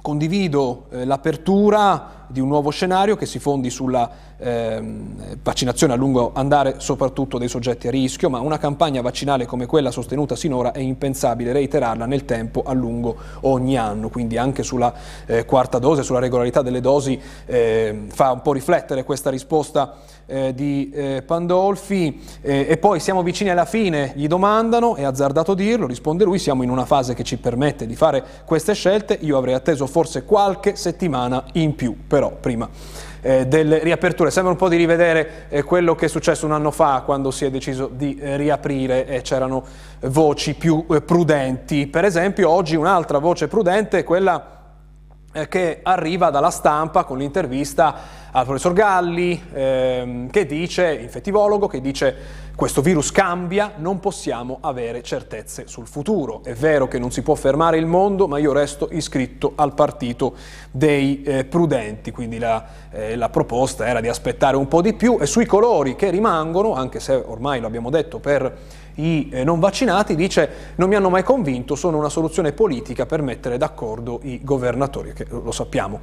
condivido 0.00 0.87
eh, 0.90 1.04
l'apertura 1.07 2.24
di 2.28 2.40
un 2.40 2.49
nuovo 2.49 2.71
scenario 2.71 3.16
che 3.16 3.26
si 3.26 3.38
fondi 3.38 3.71
sulla 3.71 4.11
ehm, 4.37 5.37
vaccinazione 5.43 5.93
a 5.93 5.97
lungo 5.97 6.33
andare 6.35 6.76
soprattutto 6.78 7.38
dei 7.38 7.49
soggetti 7.49 7.88
a 7.88 7.90
rischio, 7.90 8.31
ma 8.31 8.40
una 8.40 8.59
campagna 8.59 9.00
vaccinale 9.00 9.47
come 9.47 9.66
quella 9.66 9.90
sostenuta 9.90 10.37
sinora 10.37 10.73
è 10.73 10.81
impensabile 10.81 11.52
reiterarla 11.52 12.07
nel 12.07 12.25
tempo 12.25 12.62
a 12.64 12.73
lungo 12.73 13.16
ogni 13.43 13.76
anno, 13.76 14.09
quindi 14.09 14.37
anche 14.37 14.62
sulla 14.62 14.93
eh, 15.26 15.45
quarta 15.45 15.78
dose, 15.78 16.02
sulla 16.02 16.19
regolarità 16.19 16.62
delle 16.62 16.81
dosi 16.81 17.21
eh, 17.47 18.07
fa 18.09 18.33
un 18.33 18.43
po' 18.43 18.52
riflettere 18.52 19.04
questa 19.04 19.31
risposta 19.31 19.95
eh, 20.26 20.54
di 20.54 20.90
eh, 20.90 21.23
Pandolfi. 21.25 22.21
Eh, 22.40 22.66
e 22.69 22.76
poi 22.78 23.00
siamo 23.00 23.23
vicini 23.23 23.50
alla 23.50 23.64
fine, 23.64 24.12
gli 24.14 24.26
domandano, 24.26 24.97
è 24.97 25.04
azzardato 25.04 25.54
dirlo, 25.54 25.87
risponde 25.87 26.25
lui, 26.25 26.38
siamo 26.38 26.62
in 26.62 26.71
una 26.71 26.85
fase 26.85 27.14
che 27.14 27.25
ci 27.25 27.37
permette 27.37 27.87
di 27.87 27.95
fare 27.95 28.23
queste 28.45 28.75
scelte, 28.75 29.19
io 29.21 29.37
avrei 29.37 29.54
atteso 29.54 29.87
forse 29.87 30.25
qualche 30.25 30.76
settimana 30.76 31.45
in 31.52 31.75
più, 31.75 31.97
però 32.14 32.30
prima 32.30 32.68
eh, 33.23 33.44
delle 33.49 33.80
riaperture. 33.80 34.30
Sembra 34.30 34.52
un 34.52 34.59
po' 34.59 34.68
di 34.68 34.76
rivedere 34.76 35.47
eh, 35.49 35.64
quello 35.64 35.97
che 35.97 36.04
è 36.04 36.09
successo 36.09 36.47
un 36.47 36.52
anno 36.52 36.71
fa 36.71 37.02
quando 37.04 37.33
si 37.33 37.44
è 37.44 37.50
deciso 37.50 37.90
di 37.92 38.16
eh, 38.16 38.37
riaprire 38.37 39.04
e 39.04 39.21
c'erano 39.23 39.64
voci 40.02 40.54
più 40.54 40.87
eh, 40.90 41.00
prudenti. 41.00 41.88
Per 41.88 42.04
esempio 42.04 42.50
oggi 42.50 42.76
un'altra 42.76 43.18
voce 43.18 43.49
prudente 43.49 43.99
è 43.99 44.04
quella 44.04 44.61
eh, 45.33 45.49
che 45.49 45.80
arriva 45.83 46.30
dalla 46.30 46.50
stampa 46.50 47.02
con 47.02 47.18
l'intervista 47.18 47.97
al 48.37 48.45
professor 48.47 48.73
Galli 48.73 49.41
ehm, 49.53 50.29
che 50.29 50.45
dice, 50.45 50.93
infettivologo, 50.93 51.69
che 51.69 51.81
dice 51.81 52.43
questo 52.57 52.83
virus 52.83 53.12
cambia, 53.12 53.75
non 53.76 54.00
possiamo 54.00 54.59
avere 54.61 55.03
certezze 55.03 55.69
sul 55.69 55.87
futuro. 55.87 56.41
È 56.43 56.53
vero 56.53 56.88
che 56.88 56.99
non 56.99 57.12
si 57.12 57.23
può 57.23 57.37
fermare 57.37 57.79
il 57.79 57.87
mondo, 57.87 58.26
ma 58.26 58.38
io 58.38 58.53
resto 58.53 58.88
iscritto 58.91 59.53
al 59.55 59.75
partito 59.75 60.35
dei 60.73 61.23
eh, 61.23 61.45
prudenti, 61.45 62.11
quindi 62.11 62.38
la, 62.38 62.64
eh, 62.91 63.14
la, 63.14 63.29
proposta 63.29 63.87
era 63.87 64.00
di 64.00 64.09
aspettare 64.09 64.57
un 64.57 64.67
po' 64.67 64.83
di 64.83 64.95
più. 64.95 65.19
E 65.21 65.26
sui 65.26 65.47
colori 65.47 65.95
che 65.95 66.11
rimangono, 66.11 66.75
anche 66.75 66.99
se 66.99 67.14
ormai 67.14 67.61
lo 67.61 67.69
abbiamo 67.69 67.91
detto 67.91 68.19
per 68.19 68.57
i 68.97 69.29
eh, 69.31 69.45
non 69.45 69.61
vaccinati, 69.61 70.17
dice 70.17 70.73
non 70.76 70.88
mi 70.88 70.97
hanno 70.97 71.11
mai 71.11 71.23
convinto, 71.23 71.75
sono 71.76 71.99
una 71.99 72.09
soluzione 72.09 72.53
politica 72.53 73.07
per 73.07 73.23
mettere 73.23 73.59
d'accordo 73.59 74.21
i 74.23 74.41
governatori, 74.43 75.12
che 75.12 75.26
lo 75.29 75.53
sappiamo 75.53 76.00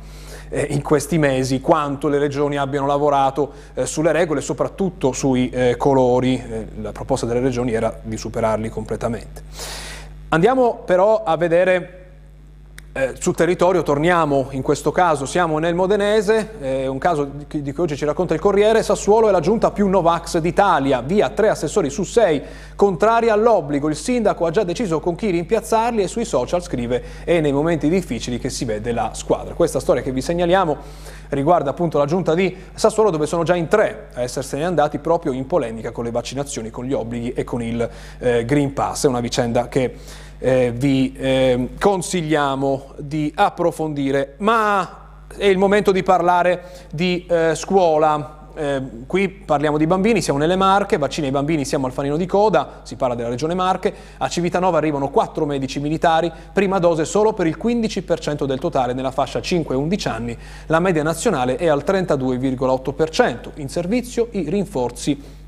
eh, 0.51 0.67
in 0.70 0.81
questi 0.81 1.17
mesi 1.17 1.62
quanto 1.62 2.08
le 2.10 2.20
regioni 2.20 2.58
abbiano 2.58 2.86
lavorato 2.86 3.51
eh, 3.74 3.86
sulle 3.86 4.12
regole, 4.12 4.41
soprattutto 4.41 5.13
sui 5.13 5.50
eh, 5.50 5.75
colori, 5.77 6.36
eh, 6.36 6.67
la 6.81 6.91
proposta 6.91 7.25
delle 7.25 7.39
regioni 7.39 7.72
era 7.72 7.98
di 8.03 8.17
superarli 8.17 8.70
completamente. 8.70 9.43
Andiamo 10.29 10.84
però 10.86 11.24
a 11.24 11.36
vedere 11.38 12.00
eh, 12.93 13.13
sul 13.17 13.36
territorio 13.36 13.83
torniamo, 13.83 14.48
in 14.51 14.62
questo 14.62 14.91
caso 14.91 15.25
siamo 15.25 15.60
nel 15.60 15.74
Modenese, 15.74 16.55
eh, 16.60 16.88
un 16.88 16.98
caso 16.98 17.24
di, 17.24 17.62
di 17.62 17.71
cui 17.71 17.83
oggi 17.83 17.95
ci 17.95 18.03
racconta 18.03 18.33
il 18.33 18.41
Corriere, 18.41 18.83
Sassuolo 18.83 19.29
è 19.29 19.31
la 19.31 19.39
giunta 19.39 19.71
più 19.71 19.88
Novax 19.88 20.39
d'Italia, 20.39 21.01
via 21.01 21.29
tre 21.29 21.48
assessori 21.48 21.89
su 21.89 22.03
sei, 22.03 22.41
contrari 22.75 23.29
all'obbligo, 23.29 23.88
il 23.88 23.95
sindaco 23.95 24.45
ha 24.45 24.51
già 24.51 24.63
deciso 24.63 25.00
con 25.00 25.15
chi 25.15 25.29
rimpiazzarli 25.29 26.03
e 26.03 26.07
sui 26.10 26.25
social 26.25 26.62
scrive 26.62 27.01
è 27.24 27.39
nei 27.39 27.53
momenti 27.53 27.88
difficili 27.88 28.39
che 28.39 28.50
si 28.50 28.65
vede 28.65 28.91
la 28.91 29.12
squadra. 29.13 29.53
Questa 29.53 29.79
storia 29.79 30.01
che 30.01 30.12
vi 30.12 30.21
segnaliamo 30.21 30.77
riguarda 31.29 31.69
appunto 31.69 31.98
la 31.98 32.05
giunta 32.05 32.33
di 32.33 32.53
Sassuolo 32.74 33.10
dove 33.10 33.25
sono 33.25 33.43
già 33.43 33.55
in 33.55 33.69
tre 33.69 34.10
a 34.15 34.21
essersene 34.21 34.65
andati 34.65 35.00
proprio 35.00 35.31
in 35.31 35.48
polemica 35.48 35.91
con 35.91 36.03
le 36.03 36.12
vaccinazioni, 36.12 36.69
con 36.69 36.83
gli 36.83 36.91
obblighi 36.91 37.31
e 37.31 37.45
con 37.45 37.62
il 37.62 37.89
eh, 38.19 38.43
Green 38.43 38.74
Pass, 38.74 39.05
è 39.05 39.07
una 39.07 39.21
vicenda 39.21 39.69
che 39.69 39.95
eh, 40.41 40.74
vi 40.75 41.13
eh, 41.15 41.69
consigliamo 41.79 42.93
di 42.98 43.31
approfondire. 43.36 44.33
Ma 44.39 44.98
è 45.38 45.45
il 45.45 45.57
momento 45.57 45.91
di 45.91 46.03
parlare 46.03 46.88
di 46.91 47.25
eh, 47.27 47.53
scuola. 47.55 48.39
Eh, 48.53 48.81
qui 49.07 49.29
parliamo 49.29 49.77
di 49.77 49.88
bambini, 49.88 50.21
siamo 50.21 50.38
nelle 50.38 50.57
Marche, 50.57 50.98
vaccini 50.98 51.27
ai 51.27 51.31
bambini, 51.31 51.63
siamo 51.63 51.86
al 51.86 51.93
fanino 51.93 52.17
di 52.17 52.25
coda, 52.25 52.81
si 52.83 52.98
parla 52.98 53.15
della 53.15 53.29
regione 53.29 53.53
Marche, 53.53 53.93
a 54.17 54.27
Civitanova 54.27 54.77
arrivano 54.77 55.10
4 55.10 55.45
medici 55.45 55.79
militari, 55.79 56.29
prima 56.51 56.77
dose 56.77 57.05
solo 57.05 57.31
per 57.31 57.48
il 57.48 57.57
15% 57.57 58.43
del 58.43 58.60
totale 58.60 58.91
nella 58.91 59.12
fascia 59.12 59.39
5-11 59.39 60.10
anni, 60.10 60.38
la 60.65 60.81
media 60.81 61.01
nazionale 61.01 61.55
è 61.55 61.67
al 61.67 61.83
32,8%, 61.88 63.51
in 63.55 63.69
servizio 63.69 64.27
i 64.31 64.50
rinforzi 64.50 65.39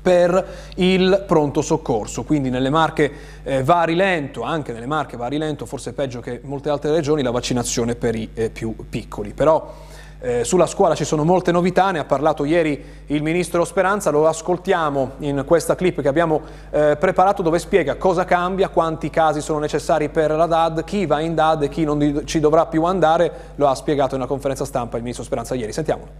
per 0.00 0.46
il 0.76 1.24
pronto 1.26 1.60
soccorso, 1.60 2.24
quindi 2.24 2.50
nelle 2.50 2.70
Marche 2.70 3.12
eh, 3.42 3.62
va 3.62 3.80
a 3.80 3.84
rilento, 3.84 4.42
anche 4.42 4.72
nelle 4.72 4.86
Marche 4.86 5.16
va 5.16 5.26
a 5.26 5.28
rilento, 5.28 5.66
forse 5.66 5.92
peggio 5.92 6.20
che 6.20 6.40
molte 6.44 6.70
altre 6.70 6.90
regioni, 6.92 7.22
la 7.22 7.30
vaccinazione 7.30 7.94
per 7.94 8.14
i 8.14 8.30
eh, 8.34 8.50
più 8.50 8.74
piccoli. 8.88 9.32
Però 9.32 9.86
eh, 10.20 10.42
sulla 10.42 10.66
scuola 10.66 10.96
ci 10.96 11.04
sono 11.04 11.22
molte 11.22 11.52
novità, 11.52 11.90
ne 11.92 12.00
ha 12.00 12.04
parlato 12.04 12.44
ieri 12.44 12.82
il 13.06 13.22
Ministro 13.22 13.64
Speranza, 13.64 14.10
lo 14.10 14.26
ascoltiamo 14.26 15.12
in 15.18 15.44
questa 15.46 15.76
clip 15.76 16.00
che 16.00 16.08
abbiamo 16.08 16.42
eh, 16.70 16.96
preparato 16.98 17.42
dove 17.42 17.58
spiega 17.58 17.96
cosa 17.96 18.24
cambia, 18.24 18.68
quanti 18.68 19.10
casi 19.10 19.40
sono 19.40 19.60
necessari 19.60 20.08
per 20.08 20.32
la 20.32 20.46
DAD, 20.46 20.84
chi 20.84 21.06
va 21.06 21.20
in 21.20 21.34
DAD 21.34 21.62
e 21.64 21.68
chi 21.68 21.84
non 21.84 22.22
ci 22.24 22.40
dovrà 22.40 22.66
più 22.66 22.82
andare, 22.82 23.52
lo 23.54 23.68
ha 23.68 23.74
spiegato 23.74 24.14
in 24.14 24.20
una 24.20 24.28
conferenza 24.28 24.64
stampa 24.64 24.96
il 24.96 25.02
Ministro 25.02 25.24
Speranza 25.24 25.54
ieri. 25.54 25.72
Sentiamolo. 25.72 26.10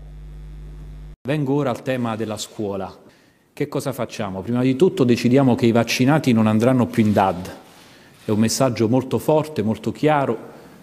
Vengo 1.28 1.54
ora 1.54 1.70
al 1.70 1.82
tema 1.82 2.14
della 2.14 2.38
scuola. 2.38 3.06
Che 3.58 3.66
cosa 3.66 3.92
facciamo? 3.92 4.40
Prima 4.40 4.62
di 4.62 4.76
tutto 4.76 5.02
decidiamo 5.02 5.56
che 5.56 5.66
i 5.66 5.72
vaccinati 5.72 6.30
non 6.32 6.46
andranno 6.46 6.86
più 6.86 7.04
in 7.04 7.12
DAD. 7.12 7.56
È 8.24 8.30
un 8.30 8.38
messaggio 8.38 8.88
molto 8.88 9.18
forte, 9.18 9.62
molto 9.62 9.90
chiaro, 9.90 10.38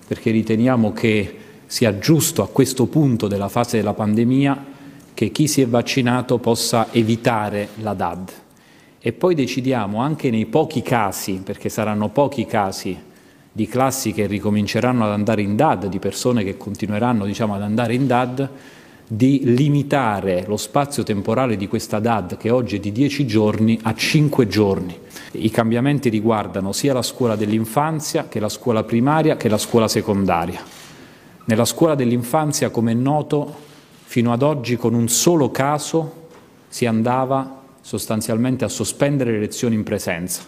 perché 0.05 0.29
riteniamo 0.32 0.91
che 0.91 1.38
sia 1.67 1.98
giusto 2.00 2.44
a 2.44 2.50
questo 2.50 2.88
punto 2.88 3.29
della 3.29 3.48
fase 3.48 3.77
della 3.77 3.94
pandemia 3.94 4.65
che 5.13 5.32
chi 5.32 5.48
si 5.48 5.62
è 5.62 5.67
vaccinato 5.67 6.38
possa 6.38 6.88
evitare 6.91 7.70
la 7.75 7.94
DAD. 7.94 8.32
E 9.00 9.13
poi 9.13 9.36
decidiamo 9.36 10.01
anche 10.01 10.29
nei 10.29 10.46
pochi 10.46 10.82
casi, 10.82 11.39
perché 11.46 11.70
saranno 11.70 12.10
pochi 12.10 12.46
casi, 12.46 13.01
di 13.53 13.67
classi 13.67 14.12
che 14.12 14.25
ricominceranno 14.25 15.05
ad 15.05 15.12
andare 15.12 15.41
in 15.41 15.55
DAD, 15.55 15.86
di 15.86 16.00
persone 16.00 16.44
che 16.44 16.58
continueranno 16.58 17.24
diciamo, 17.24 17.55
ad 17.55 17.62
andare 17.62 17.94
in 17.94 18.05
DAD, 18.05 18.50
di 19.07 19.41
limitare 19.55 20.45
lo 20.47 20.57
spazio 20.57 21.03
temporale 21.03 21.57
di 21.57 21.67
questa 21.67 22.00
DAD, 22.00 22.38
che 22.38 22.50
oggi 22.50 22.77
è 22.77 22.79
di 22.79 22.91
10 22.91 23.27
giorni, 23.27 23.79
a 23.83 23.93
5 23.93 24.47
giorni. 24.47 24.97
I 25.31 25.50
cambiamenti 25.51 26.09
riguardano 26.09 26.71
sia 26.71 26.93
la 26.93 27.01
scuola 27.01 27.35
dell'infanzia 27.35 28.27
che 28.27 28.39
la 28.39 28.50
scuola 28.50 28.83
primaria 28.83 29.38
che 29.38 29.50
la 29.50 29.57
scuola 29.57 29.88
secondaria. 29.88 30.62
Nella 31.45 31.65
scuola 31.65 31.93
dell'infanzia, 31.93 32.69
come 32.69 32.91
è 32.91 32.95
noto, 32.95 33.53
fino 34.03 34.31
ad 34.31 34.41
oggi 34.41 34.77
con 34.77 34.93
un 34.93 35.07
solo 35.07 35.51
caso 35.51 36.27
si 36.67 36.85
andava 36.85 37.62
sostanzialmente 37.81 38.65
a 38.65 38.69
sospendere 38.69 39.31
le 39.33 39.39
lezioni 39.39 39.75
in 39.75 39.83
presenza. 39.83 40.41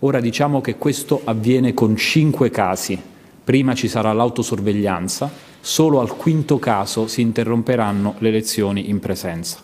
Ora 0.00 0.20
diciamo 0.20 0.62
che 0.62 0.76
questo 0.76 1.20
avviene 1.24 1.74
con 1.74 1.96
cinque 1.96 2.50
casi. 2.50 2.98
Prima 3.44 3.74
ci 3.74 3.88
sarà 3.88 4.12
l'autosorveglianza, 4.14 5.30
solo 5.60 6.00
al 6.00 6.16
quinto 6.16 6.58
caso 6.58 7.06
si 7.06 7.20
interromperanno 7.20 8.14
le 8.18 8.30
lezioni 8.30 8.88
in 8.88 8.98
presenza. 8.98 9.58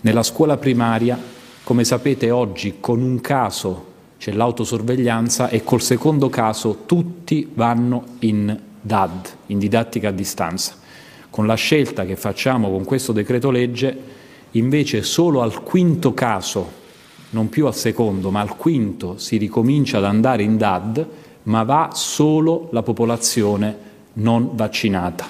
Nella 0.00 0.22
scuola 0.22 0.56
primaria, 0.56 1.18
come 1.62 1.84
sapete 1.84 2.30
oggi 2.30 2.76
con 2.80 3.00
un 3.00 3.20
caso 3.20 3.92
c'è 4.18 4.32
l'autosorveglianza 4.32 5.48
e 5.48 5.64
col 5.64 5.82
secondo 5.82 6.28
caso 6.28 6.82
tutti 6.86 7.50
vanno 7.54 8.04
in 8.20 8.58
DAD, 8.80 9.28
in 9.46 9.58
didattica 9.58 10.08
a 10.08 10.12
distanza. 10.12 10.74
Con 11.30 11.46
la 11.46 11.54
scelta 11.54 12.04
che 12.04 12.16
facciamo 12.16 12.70
con 12.70 12.84
questo 12.84 13.12
decreto 13.12 13.50
legge, 13.50 13.96
invece 14.52 15.02
solo 15.02 15.42
al 15.42 15.62
quinto 15.62 16.14
caso, 16.14 16.82
non 17.30 17.48
più 17.48 17.66
al 17.66 17.74
secondo, 17.74 18.30
ma 18.30 18.40
al 18.40 18.56
quinto 18.56 19.18
si 19.18 19.36
ricomincia 19.36 19.98
ad 19.98 20.04
andare 20.04 20.42
in 20.42 20.56
DAD, 20.56 21.06
ma 21.44 21.62
va 21.62 21.90
solo 21.92 22.68
la 22.72 22.82
popolazione 22.82 23.92
non 24.14 24.50
vaccinata. 24.54 25.26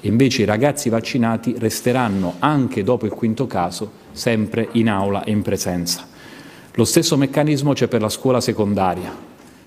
Invece 0.00 0.42
i 0.42 0.46
ragazzi 0.46 0.88
vaccinati 0.88 1.54
resteranno 1.58 2.34
anche 2.38 2.82
dopo 2.82 3.06
il 3.06 3.12
quinto 3.12 3.46
caso 3.46 4.02
sempre 4.12 4.68
in 4.72 4.88
aula 4.88 5.24
e 5.24 5.30
in 5.30 5.42
presenza. 5.42 6.06
Lo 6.72 6.84
stesso 6.84 7.16
meccanismo 7.16 7.72
c'è 7.72 7.86
per 7.86 8.00
la 8.00 8.08
scuola 8.08 8.40
secondaria. 8.40 9.12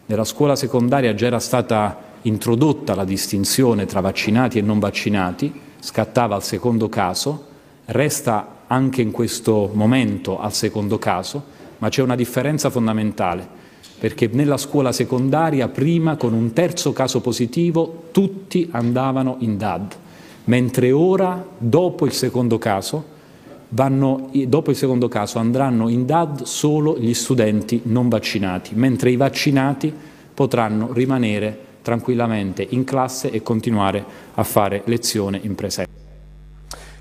Nella 0.06 0.24
scuola 0.24 0.56
secondaria 0.56 1.14
già 1.16 1.26
era 1.26 1.40
stata 1.40 2.04
introdotta 2.24 2.96
la 2.96 3.06
distinzione 3.06 3.86
tra 3.86 4.02
vaccinati 4.02 4.58
e 4.58 4.62
non 4.62 4.80
vaccinati, 4.80 5.52
scattava 5.80 6.36
al 6.36 6.44
secondo 6.44 6.90
caso, 6.90 7.46
resta 7.86 8.64
anche 8.68 9.02
in 9.02 9.12
questo 9.12 9.72
momento 9.74 10.40
al 10.40 10.54
secondo 10.54 11.00
caso, 11.00 11.44
ma 11.78 11.90
c'è 11.90 12.02
una 12.02 12.16
differenza 12.16 12.70
fondamentale, 12.70 13.48
perché 14.00 14.30
nella 14.32 14.58
scuola 14.58 14.92
secondaria 14.92 15.68
prima 15.70 16.16
con 16.16 16.34
un 16.34 16.54
terzo 16.54 16.94
caso 16.94 17.20
positivo 17.20 18.06
tutti 18.12 18.68
andavano 18.72 19.38
in 19.40 19.58
DAD, 19.58 19.96
mentre 20.46 20.92
ora, 20.92 21.46
dopo 21.58 22.06
il 22.06 22.14
secondo 22.14 22.58
caso, 22.58 23.16
vanno, 23.70 24.30
dopo 24.46 24.70
il 24.70 24.78
secondo 24.78 25.08
caso 25.08 25.40
andranno 25.40 25.90
in 25.90 26.06
DAD 26.06 26.44
solo 26.44 26.98
gli 26.98 27.14
studenti 27.14 27.82
non 27.86 28.08
vaccinati, 28.08 28.76
mentre 28.76 29.10
i 29.10 29.16
vaccinati 29.16 29.92
potranno 30.34 30.94
rimanere 30.94 31.66
tranquillamente 31.82 32.66
in 32.70 32.84
classe 32.84 33.32
e 33.32 33.42
continuare 33.42 34.04
a 34.36 34.44
fare 34.44 34.84
lezione 34.86 35.40
in 35.42 35.56
presenza. 35.56 35.97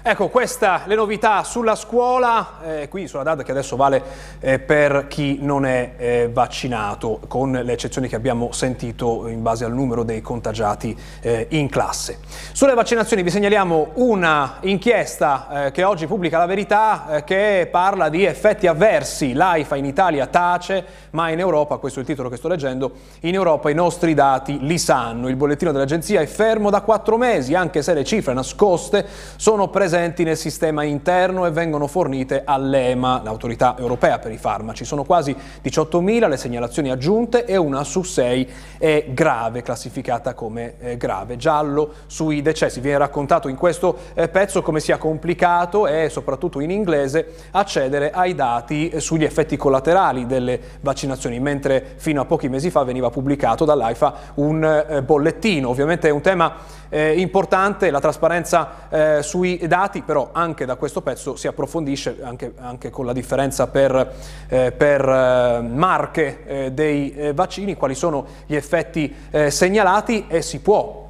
Ecco, 0.08 0.28
queste 0.28 0.82
le 0.84 0.94
novità 0.94 1.42
sulla 1.42 1.74
scuola, 1.74 2.60
eh, 2.62 2.88
qui 2.88 3.08
sulla 3.08 3.24
DAD 3.24 3.42
che 3.42 3.50
adesso 3.50 3.74
vale 3.74 4.00
eh, 4.38 4.60
per 4.60 5.08
chi 5.08 5.38
non 5.40 5.66
è 5.66 5.94
eh, 5.96 6.30
vaccinato, 6.32 7.18
con 7.26 7.50
le 7.50 7.72
eccezioni 7.72 8.06
che 8.06 8.14
abbiamo 8.14 8.52
sentito 8.52 9.26
in 9.26 9.42
base 9.42 9.64
al 9.64 9.72
numero 9.72 10.04
dei 10.04 10.20
contagiati 10.20 10.96
eh, 11.22 11.48
in 11.50 11.68
classe. 11.68 12.20
Sulle 12.52 12.74
vaccinazioni 12.74 13.24
vi 13.24 13.30
segnaliamo 13.30 13.94
una 13.94 14.58
inchiesta 14.60 15.64
eh, 15.66 15.70
che 15.72 15.82
oggi 15.82 16.06
pubblica 16.06 16.38
la 16.38 16.46
verità 16.46 17.16
eh, 17.16 17.24
che 17.24 17.66
parla 17.68 18.08
di 18.08 18.24
effetti 18.24 18.68
avversi. 18.68 19.32
L'AIFA 19.32 19.74
in 19.74 19.86
Italia 19.86 20.28
tace, 20.28 20.84
ma 21.10 21.30
in 21.30 21.40
Europa, 21.40 21.78
questo 21.78 21.98
è 21.98 22.02
il 22.02 22.08
titolo 22.08 22.28
che 22.28 22.36
sto 22.36 22.46
leggendo, 22.46 22.92
in 23.22 23.34
Europa 23.34 23.70
i 23.70 23.74
nostri 23.74 24.14
dati 24.14 24.58
li 24.60 24.78
sanno. 24.78 25.26
Il 25.26 25.34
bollettino 25.34 25.72
dell'agenzia 25.72 26.20
è 26.20 26.26
fermo 26.26 26.70
da 26.70 26.82
quattro 26.82 27.16
mesi, 27.16 27.56
anche 27.56 27.82
se 27.82 27.92
le 27.92 28.04
cifre 28.04 28.34
nascoste 28.34 29.04
sono 29.34 29.66
presenti 29.66 29.94
presenti 29.96 30.24
nel 30.24 30.36
sistema 30.36 30.82
interno 30.82 31.46
e 31.46 31.50
vengono 31.50 31.86
fornite 31.86 32.42
all'EMA, 32.44 33.22
l'autorità 33.24 33.76
europea 33.78 34.18
per 34.18 34.30
i 34.30 34.36
farmaci. 34.36 34.84
Sono 34.84 35.04
quasi 35.04 35.34
18.000 35.64 36.28
le 36.28 36.36
segnalazioni 36.36 36.90
aggiunte 36.90 37.46
e 37.46 37.56
una 37.56 37.82
su 37.82 38.02
sei 38.02 38.46
è 38.76 39.06
grave, 39.14 39.62
classificata 39.62 40.34
come 40.34 40.74
eh, 40.80 40.96
grave. 40.98 41.38
Giallo 41.38 41.94
sui 42.04 42.42
decessi. 42.42 42.80
Viene 42.80 42.98
raccontato 42.98 43.48
in 43.48 43.56
questo 43.56 43.96
eh, 44.12 44.28
pezzo 44.28 44.60
come 44.60 44.80
sia 44.80 44.98
complicato 44.98 45.86
e 45.86 46.10
soprattutto 46.10 46.60
in 46.60 46.70
inglese 46.70 47.32
accedere 47.52 48.10
ai 48.10 48.34
dati 48.34 48.90
eh, 48.90 49.00
sugli 49.00 49.24
effetti 49.24 49.56
collaterali 49.56 50.26
delle 50.26 50.60
vaccinazioni, 50.82 51.40
mentre 51.40 51.94
fino 51.96 52.20
a 52.20 52.26
pochi 52.26 52.50
mesi 52.50 52.68
fa 52.68 52.84
veniva 52.84 53.08
pubblicato 53.08 53.64
dall'AIFA 53.64 54.14
un 54.34 55.02
bollettino. 55.06 55.70
Ovviamente 55.70 56.08
è 56.08 56.10
un 56.10 56.20
tema 56.20 56.84
importante, 56.90 57.90
la 57.90 57.98
trasparenza 57.98 59.20
sui 59.20 59.58
dati 59.66 59.85
dati, 59.86 60.02
però 60.02 60.30
anche 60.32 60.64
da 60.64 60.74
questo 60.74 61.00
pezzo 61.00 61.36
si 61.36 61.46
approfondisce 61.46 62.18
anche, 62.22 62.52
anche 62.58 62.90
con 62.90 63.06
la 63.06 63.12
differenza 63.12 63.68
per, 63.68 64.14
eh, 64.48 64.72
per 64.72 65.08
eh, 65.08 65.60
marche 65.62 66.44
eh, 66.44 66.72
dei 66.72 67.14
eh, 67.14 67.32
vaccini, 67.32 67.76
quali 67.76 67.94
sono 67.94 68.26
gli 68.46 68.56
effetti 68.56 69.14
eh, 69.30 69.50
segnalati 69.50 70.26
e 70.28 70.42
si 70.42 70.60
può 70.60 71.05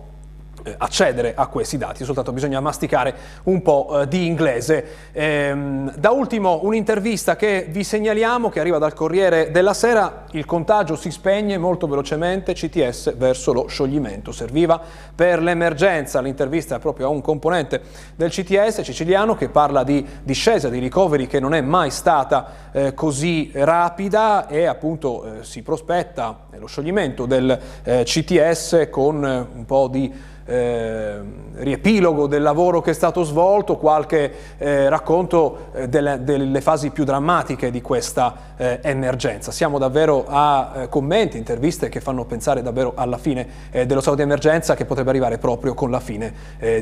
accedere 0.79 1.35
a 1.35 1.47
questi 1.47 1.77
dati, 1.77 2.05
soltanto 2.05 2.33
bisogna 2.33 2.61
masticare 2.61 3.15
un 3.45 3.63
po' 3.63 4.01
eh, 4.01 4.09
di 4.09 4.27
inglese. 4.27 4.85
Ehm, 5.13 5.95
da 5.97 6.11
ultimo 6.11 6.61
un'intervista 6.63 7.37
che 7.37 7.67
vi 7.69 7.85
segnaliamo 7.85 8.49
che 8.49 8.61
arriva 8.61 8.79
dal 8.79 8.95
Corriere 8.95 9.51
della 9.51 9.75
Sera, 9.75 10.25
il 10.33 10.45
contagio 10.45 10.97
si 10.97 11.11
spegne 11.11 11.59
molto 11.59 11.87
velocemente, 11.87 12.55
CTS 12.55 13.17
verso 13.17 13.53
lo 13.53 13.67
scioglimento, 13.67 14.33
serviva 14.33 14.81
per 15.15 15.43
l'emergenza, 15.43 16.21
l'intervista 16.21 16.77
è 16.77 16.79
proprio 16.79 17.07
a 17.07 17.11
un 17.11 17.21
componente 17.21 17.81
del 18.15 18.31
CTS 18.31 18.81
siciliano 18.81 19.35
che 19.35 19.49
parla 19.49 19.85
di 19.85 20.05
discesa 20.23 20.69
di 20.69 20.79
ricoveri 20.79 21.27
che 21.27 21.41
non 21.41 21.55
è 21.55 21.61
mai 21.61 21.91
stata 21.91 22.71
eh, 22.73 22.95
così 22.95 23.51
rapida. 23.55 24.47
E 24.49 24.67
appunto 24.67 25.25
eh, 25.25 25.45
si 25.45 25.63
prospetta 25.63 26.47
lo 26.59 26.67
scioglimento 26.67 27.27
del 27.27 27.59
eh, 27.83 28.03
CTS 28.05 28.89
con 28.91 29.23
un 29.23 29.65
po' 29.65 29.89
di 29.89 30.13
eh, 30.47 31.19
riepilogo 31.55 32.27
del 32.27 32.43
lavoro 32.43 32.81
che 32.81 32.91
è 32.91 32.95
stato 32.95 33.25
svolto, 33.25 33.77
qualche 33.77 34.33
eh, 34.59 34.89
racconto 34.89 35.69
eh, 35.75 35.89
delle, 35.89 36.23
delle, 36.23 36.61
fasi 36.61 36.91
più 36.91 37.05
drammatiche 37.05 37.71
di 37.71 37.83
questa 37.83 38.37
eh, 38.57 38.79
emergenza. 38.83 39.51
Siamo 39.51 39.79
davvero 39.79 40.25
a 40.27 40.73
eh, 40.77 40.89
commenti, 40.89 41.37
interviste 41.37 41.89
che 41.89 42.01
fanno 42.01 42.25
pensare 42.25 42.63
davvero 42.63 42.93
alla 42.95 43.19
fine 43.19 43.65
dello 43.71 44.01
stato 44.01 44.17
di 44.17 44.23
emergenza 44.23 44.75
che 44.75 44.85
potrebbe 44.85 45.11
arrivare 45.11 45.39
proprio 45.39 45.75
con 45.75 45.91
la 45.91 46.01
fine 46.01 46.33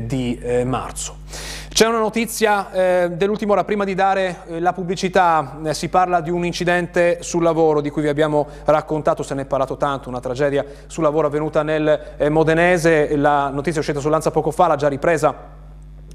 di 0.03 0.39
marzo. 0.63 1.17
C'è 1.75 1.87
una 1.87 1.99
notizia 1.99 2.71
eh, 2.71 3.09
dell'ultima 3.09 3.51
ora, 3.51 3.65
prima 3.65 3.83
di 3.83 3.95
dare 3.95 4.43
eh, 4.47 4.61
la 4.61 4.71
pubblicità, 4.71 5.57
eh, 5.61 5.73
si 5.73 5.89
parla 5.89 6.21
di 6.21 6.29
un 6.29 6.45
incidente 6.45 7.17
sul 7.21 7.43
lavoro 7.43 7.81
di 7.81 7.89
cui 7.89 8.01
vi 8.01 8.07
abbiamo 8.07 8.47
raccontato, 8.63 9.23
se 9.23 9.33
ne 9.33 9.41
è 9.41 9.45
parlato 9.45 9.75
tanto, 9.75 10.07
una 10.07 10.21
tragedia 10.21 10.63
sul 10.87 11.03
lavoro 11.03 11.27
avvenuta 11.27 11.63
nel 11.63 12.13
eh, 12.15 12.29
Modenese, 12.29 13.17
la 13.17 13.49
notizia 13.49 13.75
è 13.75 13.79
uscita 13.79 13.99
sull'Anza 13.99 14.31
poco 14.31 14.51
fa, 14.51 14.67
l'ha 14.67 14.77
già 14.77 14.87
ripresa 14.87 15.35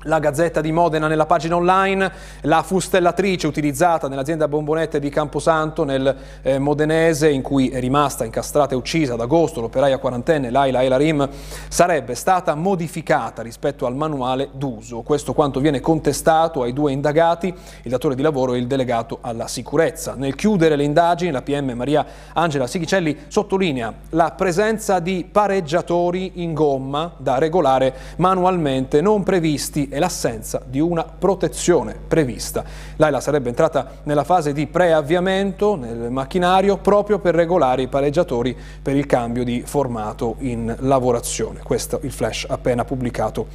la 0.05 0.19
Gazzetta 0.19 0.63
di 0.63 0.73
Modena 0.73 1.09
nella 1.09 1.27
pagina 1.27 1.57
online, 1.57 2.11
la 2.43 2.63
fustellatrice 2.63 3.47
utilizzata 3.47 4.09
nell'azienda 4.09 4.49
Bombonette 4.49 4.99
di 4.99 5.11
Camposanto 5.11 5.85
nel 5.85 6.17
eh, 6.41 6.59
Modenese 6.59 7.29
in 7.29 7.43
cui 7.43 7.69
è 7.69 7.81
rimasta 7.81 8.25
incastrata 8.25 8.73
e 8.73 8.79
uccisa 8.79 9.15
ad 9.15 9.21
agosto 9.21 9.61
l'operaia 9.61 9.99
quarantenne 9.99 10.51
Laila 10.51 10.83
Elarim 10.83 11.29
sarebbe 11.69 12.15
stata 12.15 12.55
modificata 12.55 13.43
rispetto 13.43 13.85
al 13.85 13.95
manuale 13.95 14.49
d'uso. 14.53 15.03
Questo 15.03 15.35
quanto 15.35 15.61
viene 15.61 15.81
contestato 15.81 16.63
ai 16.63 16.73
due 16.73 16.93
indagati, 16.93 17.55
il 17.83 17.91
datore 17.91 18.15
di 18.15 18.23
lavoro 18.23 18.55
e 18.55 18.59
il 18.59 18.67
delegato 18.67 19.19
alla 19.21 19.49
sicurezza. 19.49 20.15
Nel 20.15 20.35
chiudere 20.35 20.77
le 20.77 20.85
indagini 20.85 21.31
la 21.31 21.43
PM 21.43 21.73
Maria 21.73 22.07
Angela 22.33 22.67
Sighicelli 22.67 23.17
sottolinea 23.29 23.93
la 24.11 24.31
presenza 24.31 24.99
di 24.99 25.29
pareggiatori 25.31 26.33
in 26.37 26.55
gomma 26.55 27.13
da 27.19 27.37
regolare 27.39 27.95
manualmente 28.17 29.03
non 29.03 29.23
previsti 29.23 29.89
e 29.90 29.98
l'assenza 29.98 30.62
di 30.64 30.81
una 30.81 31.05
protezione 31.05 31.94
prevista. 32.09 32.64
L'AILA 32.96 33.20
sarebbe 33.20 33.48
entrata 33.50 33.98
nella 34.05 34.24
fase 34.24 34.53
di 34.53 34.66
preavviamento 34.66 35.76
nel 35.76 36.11
macchinario 36.11 36.79
proprio 36.79 37.18
per 37.18 37.35
regolare 37.35 37.83
i 37.83 37.88
pareggiatori 37.88 38.57
per 38.81 38.96
il 38.96 39.05
cambio 39.07 39.44
di 39.44 39.62
formato 39.66 40.37
in 40.38 40.74
lavorazione. 40.79 41.61
Questo 41.62 41.98
il 42.03 42.12
flash 42.12 42.46
appena 42.48 42.85
pubblicato 42.85 43.48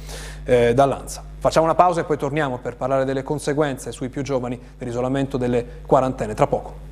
eh, 0.44 0.74
dall'ANSA. 0.74 1.24
Facciamo 1.38 1.64
una 1.64 1.74
pausa 1.74 2.00
e 2.00 2.04
poi 2.04 2.16
torniamo 2.16 2.58
per 2.58 2.76
parlare 2.76 3.04
delle 3.04 3.22
conseguenze 3.22 3.92
sui 3.92 4.08
più 4.08 4.22
giovani 4.22 4.60
dell'isolamento 4.78 5.36
delle 5.36 5.64
quarantene. 5.86 6.34
Tra 6.34 6.46
poco. 6.46 6.85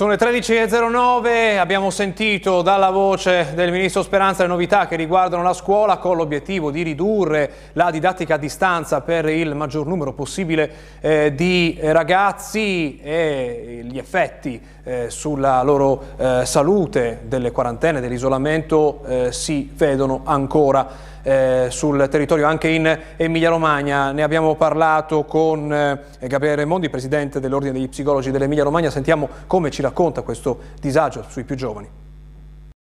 Sono 0.00 0.12
le 0.12 0.16
13.09, 0.16 1.58
abbiamo 1.58 1.90
sentito 1.90 2.62
dalla 2.62 2.88
voce 2.88 3.52
del 3.54 3.70
Ministro 3.70 4.02
Speranza 4.02 4.44
le 4.44 4.48
novità 4.48 4.86
che 4.86 4.96
riguardano 4.96 5.42
la 5.42 5.52
scuola 5.52 5.98
con 5.98 6.16
l'obiettivo 6.16 6.70
di 6.70 6.80
ridurre 6.80 7.50
la 7.74 7.90
didattica 7.90 8.36
a 8.36 8.38
distanza 8.38 9.02
per 9.02 9.28
il 9.28 9.54
maggior 9.54 9.86
numero 9.86 10.14
possibile 10.14 10.72
eh, 11.02 11.34
di 11.34 11.78
ragazzi 11.82 12.98
e 13.02 13.82
gli 13.84 13.98
effetti 13.98 14.58
eh, 14.84 15.10
sulla 15.10 15.62
loro 15.62 16.02
eh, 16.16 16.46
salute 16.46 17.20
delle 17.24 17.50
quarantene, 17.50 18.00
dell'isolamento 18.00 19.02
eh, 19.06 19.32
si 19.32 19.70
vedono 19.74 20.22
ancora 20.24 21.09
eh, 21.22 21.66
sul 21.70 22.08
territorio 22.10 22.46
anche 22.46 22.68
in 22.68 22.98
Emilia 23.16 23.50
Romagna. 23.50 24.12
Ne 24.12 24.22
abbiamo 24.22 24.54
parlato 24.54 25.24
con 25.24 25.72
eh, 25.72 26.26
Gabriele 26.26 26.56
Raimondi, 26.56 26.88
presidente 26.90 27.40
dell'Ordine 27.40 27.72
degli 27.72 27.88
Psicologi 27.88 28.30
dell'Emilia 28.30 28.64
Romagna. 28.64 28.90
Sentiamo 28.90 29.28
come 29.46 29.70
ci 29.70 29.82
racconta 29.82 30.22
questo 30.22 30.58
disagio 30.80 31.24
sui 31.28 31.44
più 31.44 31.56
giovani 31.56 32.00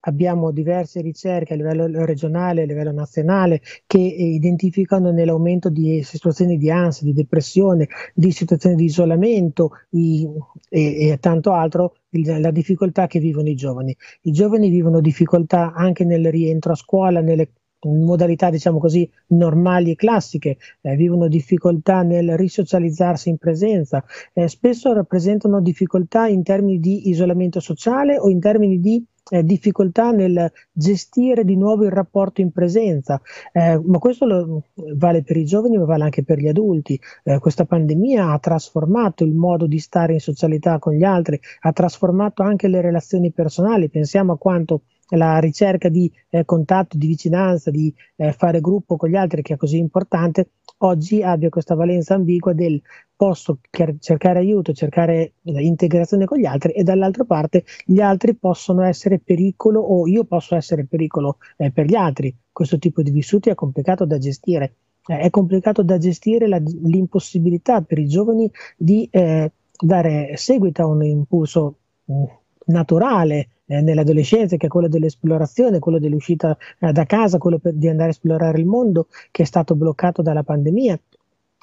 abbiamo 0.07 0.51
diverse 0.51 1.01
ricerche 1.01 1.53
a 1.53 1.55
livello 1.57 2.05
regionale, 2.05 2.63
a 2.63 2.65
livello 2.65 2.91
nazionale, 2.91 3.61
che 3.85 3.99
identificano 3.99 5.11
nell'aumento 5.11 5.69
di 5.69 6.01
situazioni 6.03 6.57
di 6.57 6.71
ansia, 6.71 7.05
di 7.05 7.13
depressione, 7.13 7.87
di 8.13 8.31
situazioni 8.31 8.75
di 8.75 8.85
isolamento 8.85 9.71
i, 9.91 10.27
e, 10.69 11.09
e, 11.09 11.17
tanto 11.19 11.51
altro, 11.51 11.95
la 12.09 12.51
difficoltà 12.51 13.07
che 13.07 13.19
vivono 13.19 13.49
i 13.49 13.55
giovani. 13.55 13.95
I 14.21 14.31
giovani 14.31 14.69
vivono 14.69 15.01
difficoltà 15.01 15.73
anche 15.73 16.05
nel 16.05 16.31
rientro 16.31 16.71
a 16.71 16.75
scuola, 16.75 17.21
nelle 17.21 17.51
in 17.81 18.03
modalità 18.03 18.49
diciamo 18.49 18.79
così 18.79 19.09
normali 19.27 19.91
e 19.91 19.95
classiche, 19.95 20.57
eh, 20.81 20.95
vivono 20.95 21.27
difficoltà 21.27 22.01
nel 22.01 22.35
risocializzarsi 22.35 23.29
in 23.29 23.37
presenza, 23.37 24.03
eh, 24.33 24.47
spesso 24.47 24.93
rappresentano 24.93 25.61
difficoltà 25.61 26.27
in 26.27 26.43
termini 26.43 26.79
di 26.79 27.09
isolamento 27.09 27.59
sociale 27.59 28.17
o 28.17 28.29
in 28.29 28.39
termini 28.39 28.79
di 28.79 29.05
eh, 29.29 29.43
difficoltà 29.43 30.11
nel 30.11 30.51
gestire 30.71 31.43
di 31.43 31.57
nuovo 31.57 31.83
il 31.83 31.91
rapporto 31.91 32.41
in 32.41 32.51
presenza, 32.51 33.21
eh, 33.51 33.79
ma 33.83 33.99
questo 33.99 34.25
lo, 34.25 34.63
vale 34.95 35.21
per 35.23 35.37
i 35.37 35.45
giovani 35.45 35.77
ma 35.77 35.85
vale 35.85 36.03
anche 36.03 36.23
per 36.23 36.39
gli 36.39 36.47
adulti. 36.47 36.99
Eh, 37.23 37.39
questa 37.39 37.65
pandemia 37.65 38.31
ha 38.31 38.39
trasformato 38.39 39.23
il 39.23 39.33
modo 39.33 39.67
di 39.67 39.79
stare 39.79 40.13
in 40.13 40.19
socialità 40.19 40.79
con 40.79 40.93
gli 40.93 41.03
altri, 41.03 41.39
ha 41.61 41.71
trasformato 41.73 42.41
anche 42.41 42.67
le 42.67 42.81
relazioni 42.81 43.31
personali, 43.31 43.89
pensiamo 43.89 44.33
a 44.33 44.37
quanto 44.37 44.83
la 45.09 45.39
ricerca 45.39 45.89
di 45.89 46.11
eh, 46.29 46.43
contatto, 46.45 46.97
di 46.97 47.07
vicinanza, 47.07 47.71
di 47.71 47.93
eh, 48.15 48.31
fare 48.33 48.59
gruppo 48.59 48.97
con 48.97 49.09
gli 49.09 49.15
altri 49.15 49.41
che 49.41 49.53
è 49.53 49.57
così 49.57 49.77
importante, 49.77 50.49
oggi 50.79 51.23
abbia 51.23 51.49
questa 51.49 51.75
valenza 51.75 52.15
ambigua 52.15 52.53
del 52.53 52.81
posso 53.15 53.59
cercare 53.99 54.39
aiuto, 54.39 54.73
cercare 54.73 55.33
eh, 55.43 55.63
integrazione 55.63 56.25
con 56.25 56.37
gli 56.37 56.45
altri 56.45 56.73
e 56.73 56.83
dall'altra 56.83 57.23
parte 57.23 57.63
gli 57.83 57.99
altri 57.99 58.35
possono 58.35 58.83
essere 58.83 59.19
pericolo 59.19 59.79
o 59.79 60.07
io 60.07 60.23
posso 60.25 60.55
essere 60.55 60.85
pericolo 60.85 61.37
eh, 61.57 61.71
per 61.71 61.85
gli 61.85 61.95
altri. 61.95 62.35
Questo 62.51 62.77
tipo 62.77 63.01
di 63.01 63.11
vissuti 63.11 63.49
è 63.49 63.55
complicato 63.55 64.05
da 64.05 64.17
gestire. 64.17 64.75
Eh, 65.07 65.19
è 65.19 65.29
complicato 65.29 65.83
da 65.83 65.97
gestire 65.97 66.47
la, 66.47 66.57
l'impossibilità 66.57 67.81
per 67.81 67.97
i 67.97 68.07
giovani 68.07 68.51
di 68.75 69.07
eh, 69.09 69.51
dare 69.79 70.35
seguito 70.35 70.81
a 70.83 70.85
un 70.85 71.03
impulso 71.03 71.75
mm, 72.11 72.23
naturale 72.65 73.49
eh, 73.67 73.81
nell'adolescenza, 73.81 74.57
che 74.57 74.65
è 74.65 74.69
quello 74.69 74.87
dell'esplorazione, 74.87 75.79
quello 75.79 75.99
dell'uscita 75.99 76.57
eh, 76.79 76.91
da 76.91 77.05
casa, 77.05 77.37
quello 77.37 77.59
per, 77.59 77.73
di 77.73 77.87
andare 77.87 78.09
a 78.09 78.11
esplorare 78.11 78.59
il 78.59 78.65
mondo, 78.65 79.07
che 79.31 79.43
è 79.43 79.45
stato 79.45 79.75
bloccato 79.75 80.21
dalla 80.21 80.43
pandemia. 80.43 80.99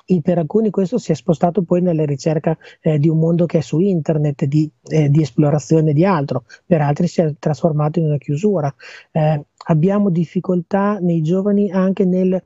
E 0.06 0.20
per 0.20 0.36
alcuni 0.36 0.68
questo 0.68 0.98
si 0.98 1.12
è 1.12 1.14
spostato 1.14 1.62
poi 1.62 1.80
nella 1.80 2.04
ricerca 2.04 2.56
eh, 2.82 2.98
di 2.98 3.08
un 3.08 3.18
mondo 3.18 3.46
che 3.46 3.58
è 3.58 3.60
su 3.62 3.78
internet, 3.78 4.44
di, 4.44 4.70
eh, 4.88 5.08
di 5.08 5.22
esplorazione 5.22 5.94
di 5.94 6.04
altro, 6.04 6.44
per 6.66 6.82
altri 6.82 7.06
si 7.06 7.22
è 7.22 7.34
trasformato 7.38 8.00
in 8.00 8.06
una 8.06 8.18
chiusura. 8.18 8.72
Eh, 9.10 9.42
abbiamo 9.66 10.10
difficoltà 10.10 10.98
nei 11.00 11.22
giovani 11.22 11.70
anche 11.70 12.04
nel 12.04 12.42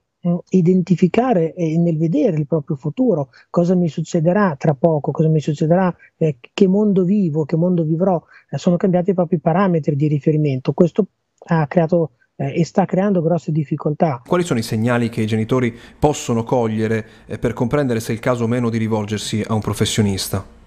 identificare 0.51 1.55
e 1.55 1.79
nel 1.79 1.97
vedere 1.97 2.37
il 2.37 2.47
proprio 2.47 2.77
futuro, 2.77 3.31
cosa 3.51 3.75
mi 3.75 3.89
succederà 3.89 4.57
tra 4.59 4.75
poco, 4.75 5.11
cosa 5.11 5.29
mi 5.29 5.41
succederà, 5.41 5.95
eh, 6.17 6.39
che 6.53 6.67
mondo 6.67 7.05
vivo, 7.05 7.45
che 7.45 7.57
mondo 7.57 7.85
vivrò, 7.85 8.21
eh, 8.51 8.59
sono 8.59 8.77
cambiati 8.77 9.11
i 9.11 9.15
propri 9.15 9.39
parametri 9.39 9.95
di 9.97 10.09
riferimento. 10.09 10.73
Questo 10.73 11.07
ha 11.51 11.67
creato 11.67 12.13
eh, 12.37 12.61
e 12.61 12.65
sta 12.65 12.85
creando 12.85 13.23
grosse 13.23 13.53
difficoltà. 13.53 14.23
Quali 14.27 14.45
sono 14.45 14.59
i 14.59 14.65
segnali 14.65 15.09
che 15.09 15.23
i 15.23 15.27
genitori 15.27 15.75
possono 15.99 16.43
cogliere 16.43 17.07
eh, 17.27 17.39
per 17.39 17.53
comprendere 17.53 18.01
se 18.01 18.13
è 18.13 18.15
il 18.15 18.21
caso 18.21 18.45
o 18.45 18.49
meno 18.49 18.71
di 18.71 18.79
rivolgersi 18.79 19.43
a 19.47 19.55
un 19.55 19.61
professionista? 19.61 20.58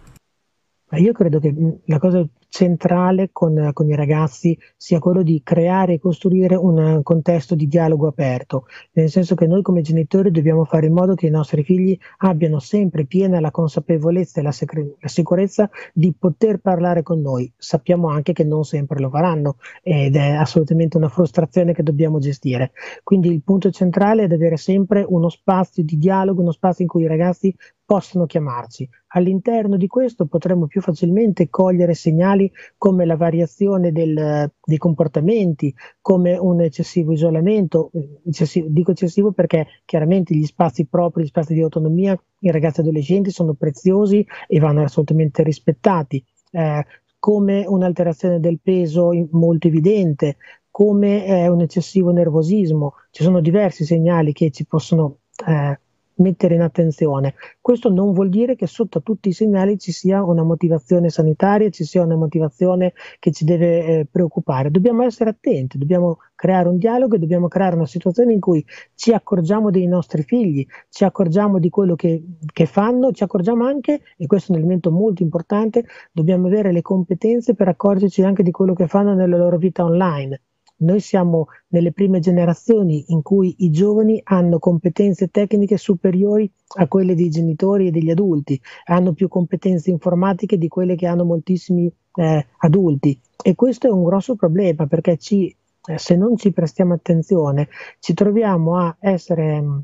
Io 0.98 1.14
credo 1.14 1.40
che 1.40 1.54
la 1.86 2.00
cosa 2.00 2.28
centrale 2.52 3.30
con, 3.32 3.72
con, 3.72 3.88
i 3.88 3.96
ragazzi 3.96 4.58
sia 4.76 5.00
quello 5.00 5.24
di 5.24 5.42
creare 5.42 5.94
e 5.94 6.00
costruire 6.00 6.56
un 6.56 7.00
contesto 7.02 7.56
di 7.56 7.68
dialogo 7.68 8.08
aperto, 8.08 8.66
nel 8.92 9.10
senso 9.10 9.36
che 9.36 9.48
noi 9.48 9.62
come 9.62 9.82
genitori 9.82 10.32
dobbiamo 10.32 10.66
fare 10.66 10.88
in 10.88 10.94
modo 10.94 11.16
che 11.16 11.28
i 11.28 11.30
nostri 11.30 11.64
figli 11.64 11.98
abbiano 12.18 12.60
sempre 12.60 13.06
piena 13.06 13.40
la 13.40 13.52
consapevolezza 13.52 14.42
e 14.42 14.44
la, 14.44 14.52
sec- 14.52 14.96
la 15.00 15.08
sicurezza 15.08 15.70
di 15.94 16.14
poter 16.14 16.58
parlare 16.58 17.04
con 17.04 17.22
noi. 17.22 17.52
Sappiamo 17.56 18.10
anche 18.10 18.34
che 18.34 18.44
non 18.44 18.66
sempre 18.66 19.00
lo 19.00 19.10
faranno 19.10 19.56
ed 19.82 20.18
è 20.18 20.32
assolutamente 20.32 20.98
una 20.98 21.10
frustrazione 21.10 21.74
che 21.74 21.84
dobbiamo 21.84 22.20
gestire. 22.20 22.74
Quindi 23.04 23.30
il 23.30 23.44
punto 23.44 23.72
centrale 23.72 24.24
è 24.24 24.26
ad 24.26 24.34
avere 24.34 24.58
sempre 24.58 25.06
uno 25.08 25.30
spazio 25.30 25.84
di 25.84 25.98
dialogo, 25.98 26.42
uno 26.42 26.52
spazio 26.52 26.84
in 26.84 26.90
cui 26.90 27.04
i 27.04 27.08
ragazzi 27.08 27.56
possono 27.92 28.26
chiamarci. 28.26 28.88
All'interno 29.08 29.76
di 29.76 29.88
questo 29.88 30.26
potremo 30.26 30.66
più 30.66 30.80
facilmente 30.80 31.50
cogliere 31.50 31.94
segnali 31.94 32.50
come 32.78 33.04
la 33.04 33.18
variazione 33.18 33.92
del, 33.92 34.50
dei 34.64 34.78
comportamenti, 34.78 35.76
come 36.00 36.38
un 36.38 36.62
eccessivo 36.62 37.12
isolamento, 37.12 37.92
eccessivo, 38.26 38.68
dico 38.70 38.92
eccessivo 38.92 39.34
perché 39.34 39.68
chiaramente 39.84 40.34
gli 40.34 40.46
spazi 40.46 40.86
propri, 40.86 41.24
gli 41.24 41.28
spazi 41.28 41.54
di 41.54 41.60
autonomia 41.60 42.18
in 42.40 42.52
ragazzi 42.54 42.80
adolescenti 42.80 43.30
sono 43.30 43.56
preziosi 43.56 44.26
e 44.48 44.60
vanno 44.60 44.84
assolutamente 44.84 45.44
rispettati. 45.44 46.24
Eh, 46.52 46.86
come 47.20 47.66
un'alterazione 47.68 48.40
del 48.40 48.62
peso 48.64 49.12
molto 49.32 49.68
evidente, 49.68 50.38
come 50.70 51.26
eh, 51.26 51.50
un 51.50 51.60
eccessivo 51.60 52.12
nervosismo. 52.12 52.94
Ci 53.12 53.22
sono 53.22 53.42
diversi 53.42 53.84
segnali 53.84 54.32
che 54.32 54.50
ci 54.50 54.66
possono 54.66 55.18
eh, 55.46 55.78
mettere 56.22 56.56
in 56.56 56.62
attenzione. 56.62 57.34
Questo 57.60 57.90
non 57.90 58.14
vuol 58.14 58.30
dire 58.30 58.56
che 58.56 58.68
sotto 58.68 59.02
tutti 59.02 59.30
i 59.30 59.34
segnali 59.34 59.78
ci 59.78 59.92
sia 59.92 60.24
una 60.24 60.44
motivazione 60.44 61.10
sanitaria, 61.10 61.70
ci 61.70 61.84
sia 61.84 62.04
una 62.04 62.16
motivazione 62.16 62.94
che 63.20 63.32
ci 63.32 63.44
deve 63.44 63.86
eh, 63.86 64.08
preoccupare. 64.10 64.72
Dobbiamo 64.72 65.04
essere 65.04 65.32
attenti, 65.32 65.78
dobbiamo 65.78 66.20
creare 66.36 66.70
un 66.70 66.78
dialogo 66.78 67.16
e 67.16 67.20
dobbiamo 67.20 67.48
creare 67.48 67.76
una 67.76 67.86
situazione 67.86 68.34
in 68.34 68.40
cui 68.40 68.66
ci 68.96 69.12
accorgiamo 69.12 69.70
dei 69.70 69.88
nostri 69.88 70.24
figli, 70.24 70.66
ci 70.90 71.04
accorgiamo 71.04 71.60
di 71.60 71.70
quello 71.70 71.96
che, 71.96 72.24
che 72.52 72.66
fanno, 72.66 73.12
ci 73.12 73.24
accorgiamo 73.24 73.66
anche, 73.66 74.02
e 74.18 74.26
questo 74.28 74.52
è 74.52 74.56
un 74.56 74.62
elemento 74.62 74.92
molto 74.92 75.24
importante, 75.24 75.86
dobbiamo 76.12 76.48
avere 76.48 76.72
le 76.72 76.82
competenze 76.82 77.54
per 77.54 77.68
accorgerci 77.68 78.24
anche 78.24 78.44
di 78.44 78.52
quello 78.52 78.74
che 78.74 78.88
fanno 78.88 79.14
nella 79.14 79.38
loro 79.38 79.58
vita 79.58 79.84
online 79.84 80.42
Noi 80.82 81.00
siamo 81.00 81.48
nelle 81.70 81.92
prime 81.92 82.20
generazioni 82.20 83.06
in 83.08 83.22
cui 83.22 83.56
i 83.60 83.70
giovani 83.70 84.20
hanno 84.24 84.60
competenze 84.60 85.30
tecniche 85.30 85.78
superiori 85.78 86.52
a 86.78 86.88
quelle 86.88 87.16
dei 87.16 87.30
genitori 87.30 87.88
e 87.88 87.92
degli 87.92 88.10
adulti, 88.10 88.60
hanno 88.86 89.14
più 89.14 89.28
competenze 89.28 89.90
informatiche 89.92 90.58
di 90.58 90.68
quelle 90.68 90.96
che 90.96 91.08
hanno 91.08 91.24
moltissimi 91.24 91.92
eh, 92.16 92.48
adulti. 92.58 93.20
E 93.44 93.56
questo 93.56 93.88
è 93.88 93.92
un 93.92 94.04
grosso 94.04 94.36
problema 94.36 94.88
perché 94.88 95.18
ci, 95.18 95.56
eh, 95.86 95.98
se 95.98 96.16
non 96.16 96.38
ci 96.38 96.52
prestiamo 96.52 96.94
attenzione 96.94 97.70
ci 98.00 98.14
troviamo 98.14 98.78
a 98.78 98.96
essere 99.00 99.84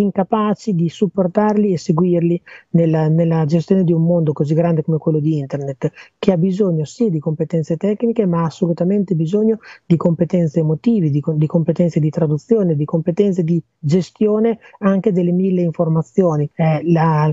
incapaci 0.00 0.74
di 0.74 0.88
supportarli 0.88 1.72
e 1.72 1.78
seguirli 1.78 2.40
nella, 2.70 3.08
nella, 3.08 3.44
gestione 3.44 3.84
di 3.84 3.92
un 3.92 4.02
mondo 4.04 4.32
così 4.32 4.54
grande 4.54 4.82
come 4.82 4.98
quello 4.98 5.18
di 5.18 5.38
Internet, 5.38 5.90
che 6.18 6.32
ha 6.32 6.36
bisogno 6.36 6.84
sì 6.84 7.10
di 7.10 7.18
competenze 7.18 7.76
tecniche, 7.76 8.26
ma 8.26 8.42
ha 8.42 8.46
assolutamente 8.46 9.14
bisogno 9.14 9.58
di 9.84 9.96
competenze 9.96 10.60
emotive, 10.60 11.10
di, 11.10 11.22
di 11.34 11.46
competenze 11.46 12.00
di 12.00 12.10
traduzione, 12.10 12.76
di 12.76 12.84
competenze 12.84 13.42
di 13.42 13.62
gestione 13.78 14.58
anche 14.78 15.12
delle 15.12 15.32
mille 15.32 15.62
informazioni. 15.62 16.48
Eh, 16.54 16.80
la, 16.90 17.32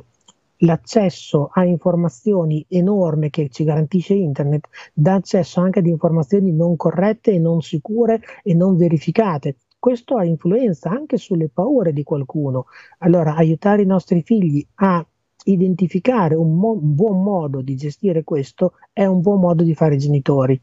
l'accesso 0.60 1.50
a 1.52 1.66
informazioni 1.66 2.66
enorme 2.70 3.30
che 3.30 3.50
ci 3.50 3.64
garantisce 3.64 4.14
internet 4.14 4.68
dà 4.94 5.16
accesso 5.16 5.60
anche 5.60 5.80
ad 5.80 5.88
informazioni 5.88 6.54
non 6.54 6.76
corrette 6.78 7.32
e 7.32 7.40
non 7.40 7.62
sicure 7.62 8.22
e 8.44 8.54
non 8.54 8.78
verificate 8.78 9.58
questo 9.86 10.18
ha 10.18 10.26
influenza 10.26 10.90
anche 10.90 11.16
sulle 11.16 11.48
paure 11.48 11.94
di 11.94 12.02
qualcuno. 12.02 12.66
Allora, 13.02 13.36
aiutare 13.36 13.84
i 13.84 13.86
nostri 13.86 14.24
figli 14.24 14.66
a 14.78 15.06
identificare 15.44 16.34
un, 16.34 16.58
mo- 16.58 16.72
un 16.72 16.96
buon 16.96 17.22
modo 17.22 17.62
di 17.62 17.76
gestire 17.76 18.24
questo 18.24 18.74
è 18.92 19.06
un 19.06 19.22
buon 19.22 19.42
modo 19.42 19.62
di 19.62 19.76
fare 19.76 19.98
genitori. 19.98 20.60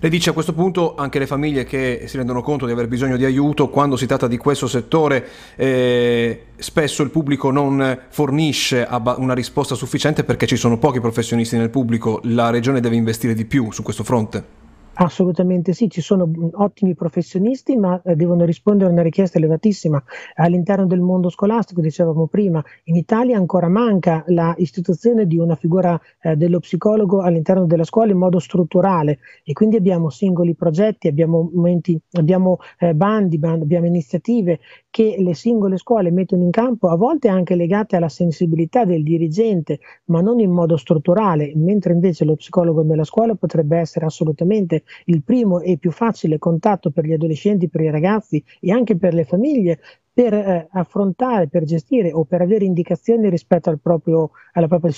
Lei 0.00 0.10
dice 0.10 0.30
a 0.30 0.32
questo 0.32 0.54
punto 0.54 0.96
anche 0.96 1.20
le 1.20 1.28
famiglie 1.28 1.62
che 1.62 2.02
si 2.06 2.16
rendono 2.16 2.42
conto 2.42 2.66
di 2.66 2.72
aver 2.72 2.88
bisogno 2.88 3.16
di 3.16 3.24
aiuto, 3.24 3.68
quando 3.70 3.96
si 3.96 4.06
tratta 4.06 4.26
di 4.26 4.38
questo 4.38 4.66
settore 4.66 5.24
eh, 5.54 6.46
spesso 6.56 7.04
il 7.04 7.10
pubblico 7.10 7.52
non 7.52 8.06
fornisce 8.08 8.88
una 9.18 9.34
risposta 9.34 9.76
sufficiente 9.76 10.24
perché 10.24 10.48
ci 10.48 10.56
sono 10.56 10.78
pochi 10.78 10.98
professionisti 10.98 11.56
nel 11.56 11.70
pubblico, 11.70 12.18
la 12.24 12.50
regione 12.50 12.80
deve 12.80 12.96
investire 12.96 13.34
di 13.34 13.44
più 13.44 13.70
su 13.70 13.84
questo 13.84 14.02
fronte. 14.02 14.66
Assolutamente 15.00 15.74
sì, 15.74 15.88
ci 15.88 16.00
sono 16.00 16.28
ottimi 16.54 16.96
professionisti, 16.96 17.76
ma 17.76 18.02
eh, 18.04 18.16
devono 18.16 18.44
rispondere 18.44 18.90
a 18.90 18.92
una 18.92 19.02
richiesta 19.02 19.38
elevatissima. 19.38 20.02
All'interno 20.34 20.86
del 20.86 20.98
mondo 20.98 21.28
scolastico, 21.30 21.80
dicevamo 21.80 22.26
prima, 22.26 22.60
in 22.84 22.96
Italia 22.96 23.36
ancora 23.36 23.68
manca 23.68 24.24
l'istituzione 24.26 25.26
di 25.28 25.38
una 25.38 25.54
figura 25.54 26.00
eh, 26.20 26.34
dello 26.34 26.58
psicologo 26.58 27.20
all'interno 27.20 27.66
della 27.66 27.84
scuola 27.84 28.10
in 28.10 28.18
modo 28.18 28.40
strutturale 28.40 29.20
e 29.44 29.52
quindi 29.52 29.76
abbiamo 29.76 30.10
singoli 30.10 30.56
progetti, 30.56 31.06
abbiamo, 31.06 31.48
momenti, 31.54 31.96
abbiamo 32.14 32.58
eh, 32.80 32.92
bandi, 32.92 33.38
band, 33.38 33.62
abbiamo 33.62 33.86
iniziative 33.86 34.58
che 34.90 35.16
le 35.18 35.34
singole 35.34 35.76
scuole 35.76 36.10
mettono 36.10 36.42
in 36.42 36.50
campo, 36.50 36.88
a 36.88 36.96
volte 36.96 37.28
anche 37.28 37.54
legate 37.54 37.96
alla 37.96 38.08
sensibilità 38.08 38.84
del 38.84 39.02
dirigente, 39.02 39.80
ma 40.06 40.20
non 40.20 40.40
in 40.40 40.50
modo 40.50 40.76
strutturale, 40.76 41.52
mentre 41.54 41.92
invece 41.92 42.24
lo 42.24 42.36
psicologo 42.36 42.82
nella 42.82 43.04
scuola 43.04 43.34
potrebbe 43.34 43.78
essere 43.78 44.06
assolutamente 44.06 44.84
il 45.06 45.22
primo 45.22 45.60
e 45.60 45.76
più 45.78 45.90
facile 45.90 46.38
contatto 46.38 46.90
per 46.90 47.04
gli 47.04 47.12
adolescenti, 47.12 47.68
per 47.68 47.82
i 47.82 47.90
ragazzi 47.90 48.42
e 48.60 48.72
anche 48.72 48.96
per 48.96 49.14
le 49.14 49.24
famiglie 49.24 49.78
per 50.12 50.34
eh, 50.34 50.68
affrontare, 50.72 51.48
per 51.48 51.64
gestire 51.64 52.10
o 52.12 52.24
per 52.24 52.40
avere 52.40 52.64
indicazioni 52.64 53.30
rispetto 53.30 53.70
al 53.70 53.78
proprio, 53.78 54.30
alla 54.54 54.66
propria 54.66 54.92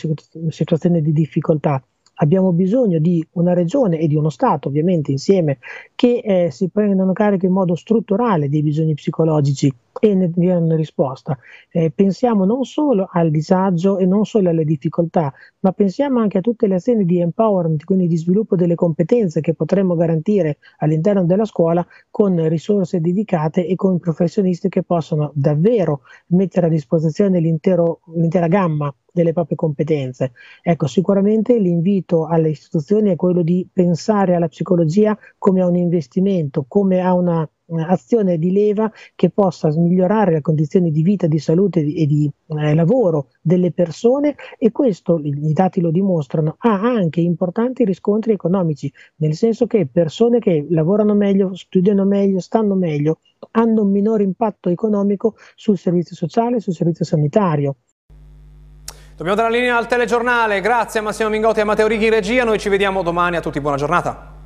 situazione 0.48 1.02
di 1.02 1.12
difficoltà 1.12 1.82
abbiamo 2.20 2.52
bisogno 2.52 2.98
di 2.98 3.26
una 3.32 3.52
regione 3.52 3.98
e 3.98 4.06
di 4.06 4.14
uno 4.14 4.30
Stato, 4.30 4.68
ovviamente 4.68 5.10
insieme, 5.10 5.58
che 5.94 6.20
eh, 6.24 6.50
si 6.50 6.68
prendano 6.68 7.12
carico 7.12 7.46
in 7.46 7.52
modo 7.52 7.74
strutturale 7.74 8.48
dei 8.48 8.62
bisogni 8.62 8.94
psicologici 8.94 9.72
e 10.00 10.14
ne 10.14 10.30
diano 10.30 10.76
risposta. 10.76 11.36
Eh, 11.70 11.90
pensiamo 11.90 12.44
non 12.44 12.64
solo 12.64 13.08
al 13.10 13.30
disagio 13.30 13.98
e 13.98 14.06
non 14.06 14.24
solo 14.24 14.50
alle 14.50 14.64
difficoltà, 14.64 15.32
ma 15.60 15.72
pensiamo 15.72 16.20
anche 16.20 16.38
a 16.38 16.40
tutte 16.40 16.66
le 16.66 16.76
azioni 16.76 17.04
di 17.04 17.20
empowerment, 17.20 17.84
quindi 17.84 18.06
di 18.06 18.16
sviluppo 18.16 18.56
delle 18.56 18.74
competenze 18.74 19.40
che 19.40 19.54
potremmo 19.54 19.94
garantire 19.94 20.58
all'interno 20.78 21.24
della 21.24 21.44
scuola 21.44 21.86
con 22.10 22.48
risorse 22.48 23.00
dedicate 23.00 23.66
e 23.66 23.74
con 23.76 23.98
professionisti 23.98 24.68
che 24.68 24.82
possono 24.82 25.32
davvero 25.34 26.02
mettere 26.28 26.66
a 26.66 26.70
disposizione 26.70 27.40
l'intera 27.40 28.46
gamma 28.46 28.94
delle 29.12 29.32
proprie 29.32 29.56
competenze. 29.56 30.32
Ecco, 30.62 30.86
sicuramente 30.86 31.58
l'invito 31.58 32.26
alle 32.26 32.50
istituzioni 32.50 33.10
è 33.10 33.16
quello 33.16 33.42
di 33.42 33.68
pensare 33.72 34.34
alla 34.34 34.48
psicologia 34.48 35.16
come 35.38 35.60
a 35.60 35.66
un 35.66 35.76
investimento, 35.76 36.64
come 36.68 37.00
a 37.00 37.14
una 37.14 37.48
azione 37.78 38.38
di 38.38 38.50
leva 38.50 38.90
che 39.14 39.30
possa 39.30 39.68
migliorare 39.68 40.32
le 40.32 40.40
condizioni 40.40 40.90
di 40.90 41.02
vita, 41.02 41.26
di 41.26 41.38
salute 41.38 41.80
e 41.80 42.06
di 42.06 42.30
eh, 42.48 42.74
lavoro 42.74 43.28
delle 43.40 43.72
persone 43.72 44.34
e 44.58 44.72
questo, 44.72 45.20
i 45.22 45.52
dati 45.52 45.80
lo 45.80 45.90
dimostrano, 45.90 46.56
ha 46.58 46.80
anche 46.80 47.20
importanti 47.20 47.84
riscontri 47.84 48.32
economici, 48.32 48.92
nel 49.16 49.34
senso 49.34 49.66
che 49.66 49.86
persone 49.86 50.38
che 50.38 50.66
lavorano 50.70 51.14
meglio, 51.14 51.54
studiano 51.54 52.04
meglio, 52.04 52.40
stanno 52.40 52.74
meglio, 52.74 53.20
hanno 53.52 53.82
un 53.82 53.90
minore 53.90 54.22
impatto 54.22 54.68
economico 54.68 55.36
sul 55.54 55.78
servizio 55.78 56.16
sociale, 56.16 56.60
sul 56.60 56.74
servizio 56.74 57.04
sanitario. 57.04 57.76
Dobbiamo 59.20 59.38
dare 59.38 59.52
la 59.52 59.58
linea 59.58 59.76
al 59.76 59.86
telegiornale, 59.86 60.62
grazie 60.62 61.00
a 61.00 61.02
Massimo 61.02 61.28
Mingotti 61.28 61.58
e 61.58 61.62
a 61.62 61.64
Matteo 61.66 61.86
Righi 61.86 62.06
in 62.06 62.10
regia, 62.10 62.42
noi 62.42 62.58
ci 62.58 62.70
vediamo 62.70 63.02
domani, 63.02 63.36
a 63.36 63.42
tutti. 63.42 63.60
Buona 63.60 63.76
giornata. 63.76 64.39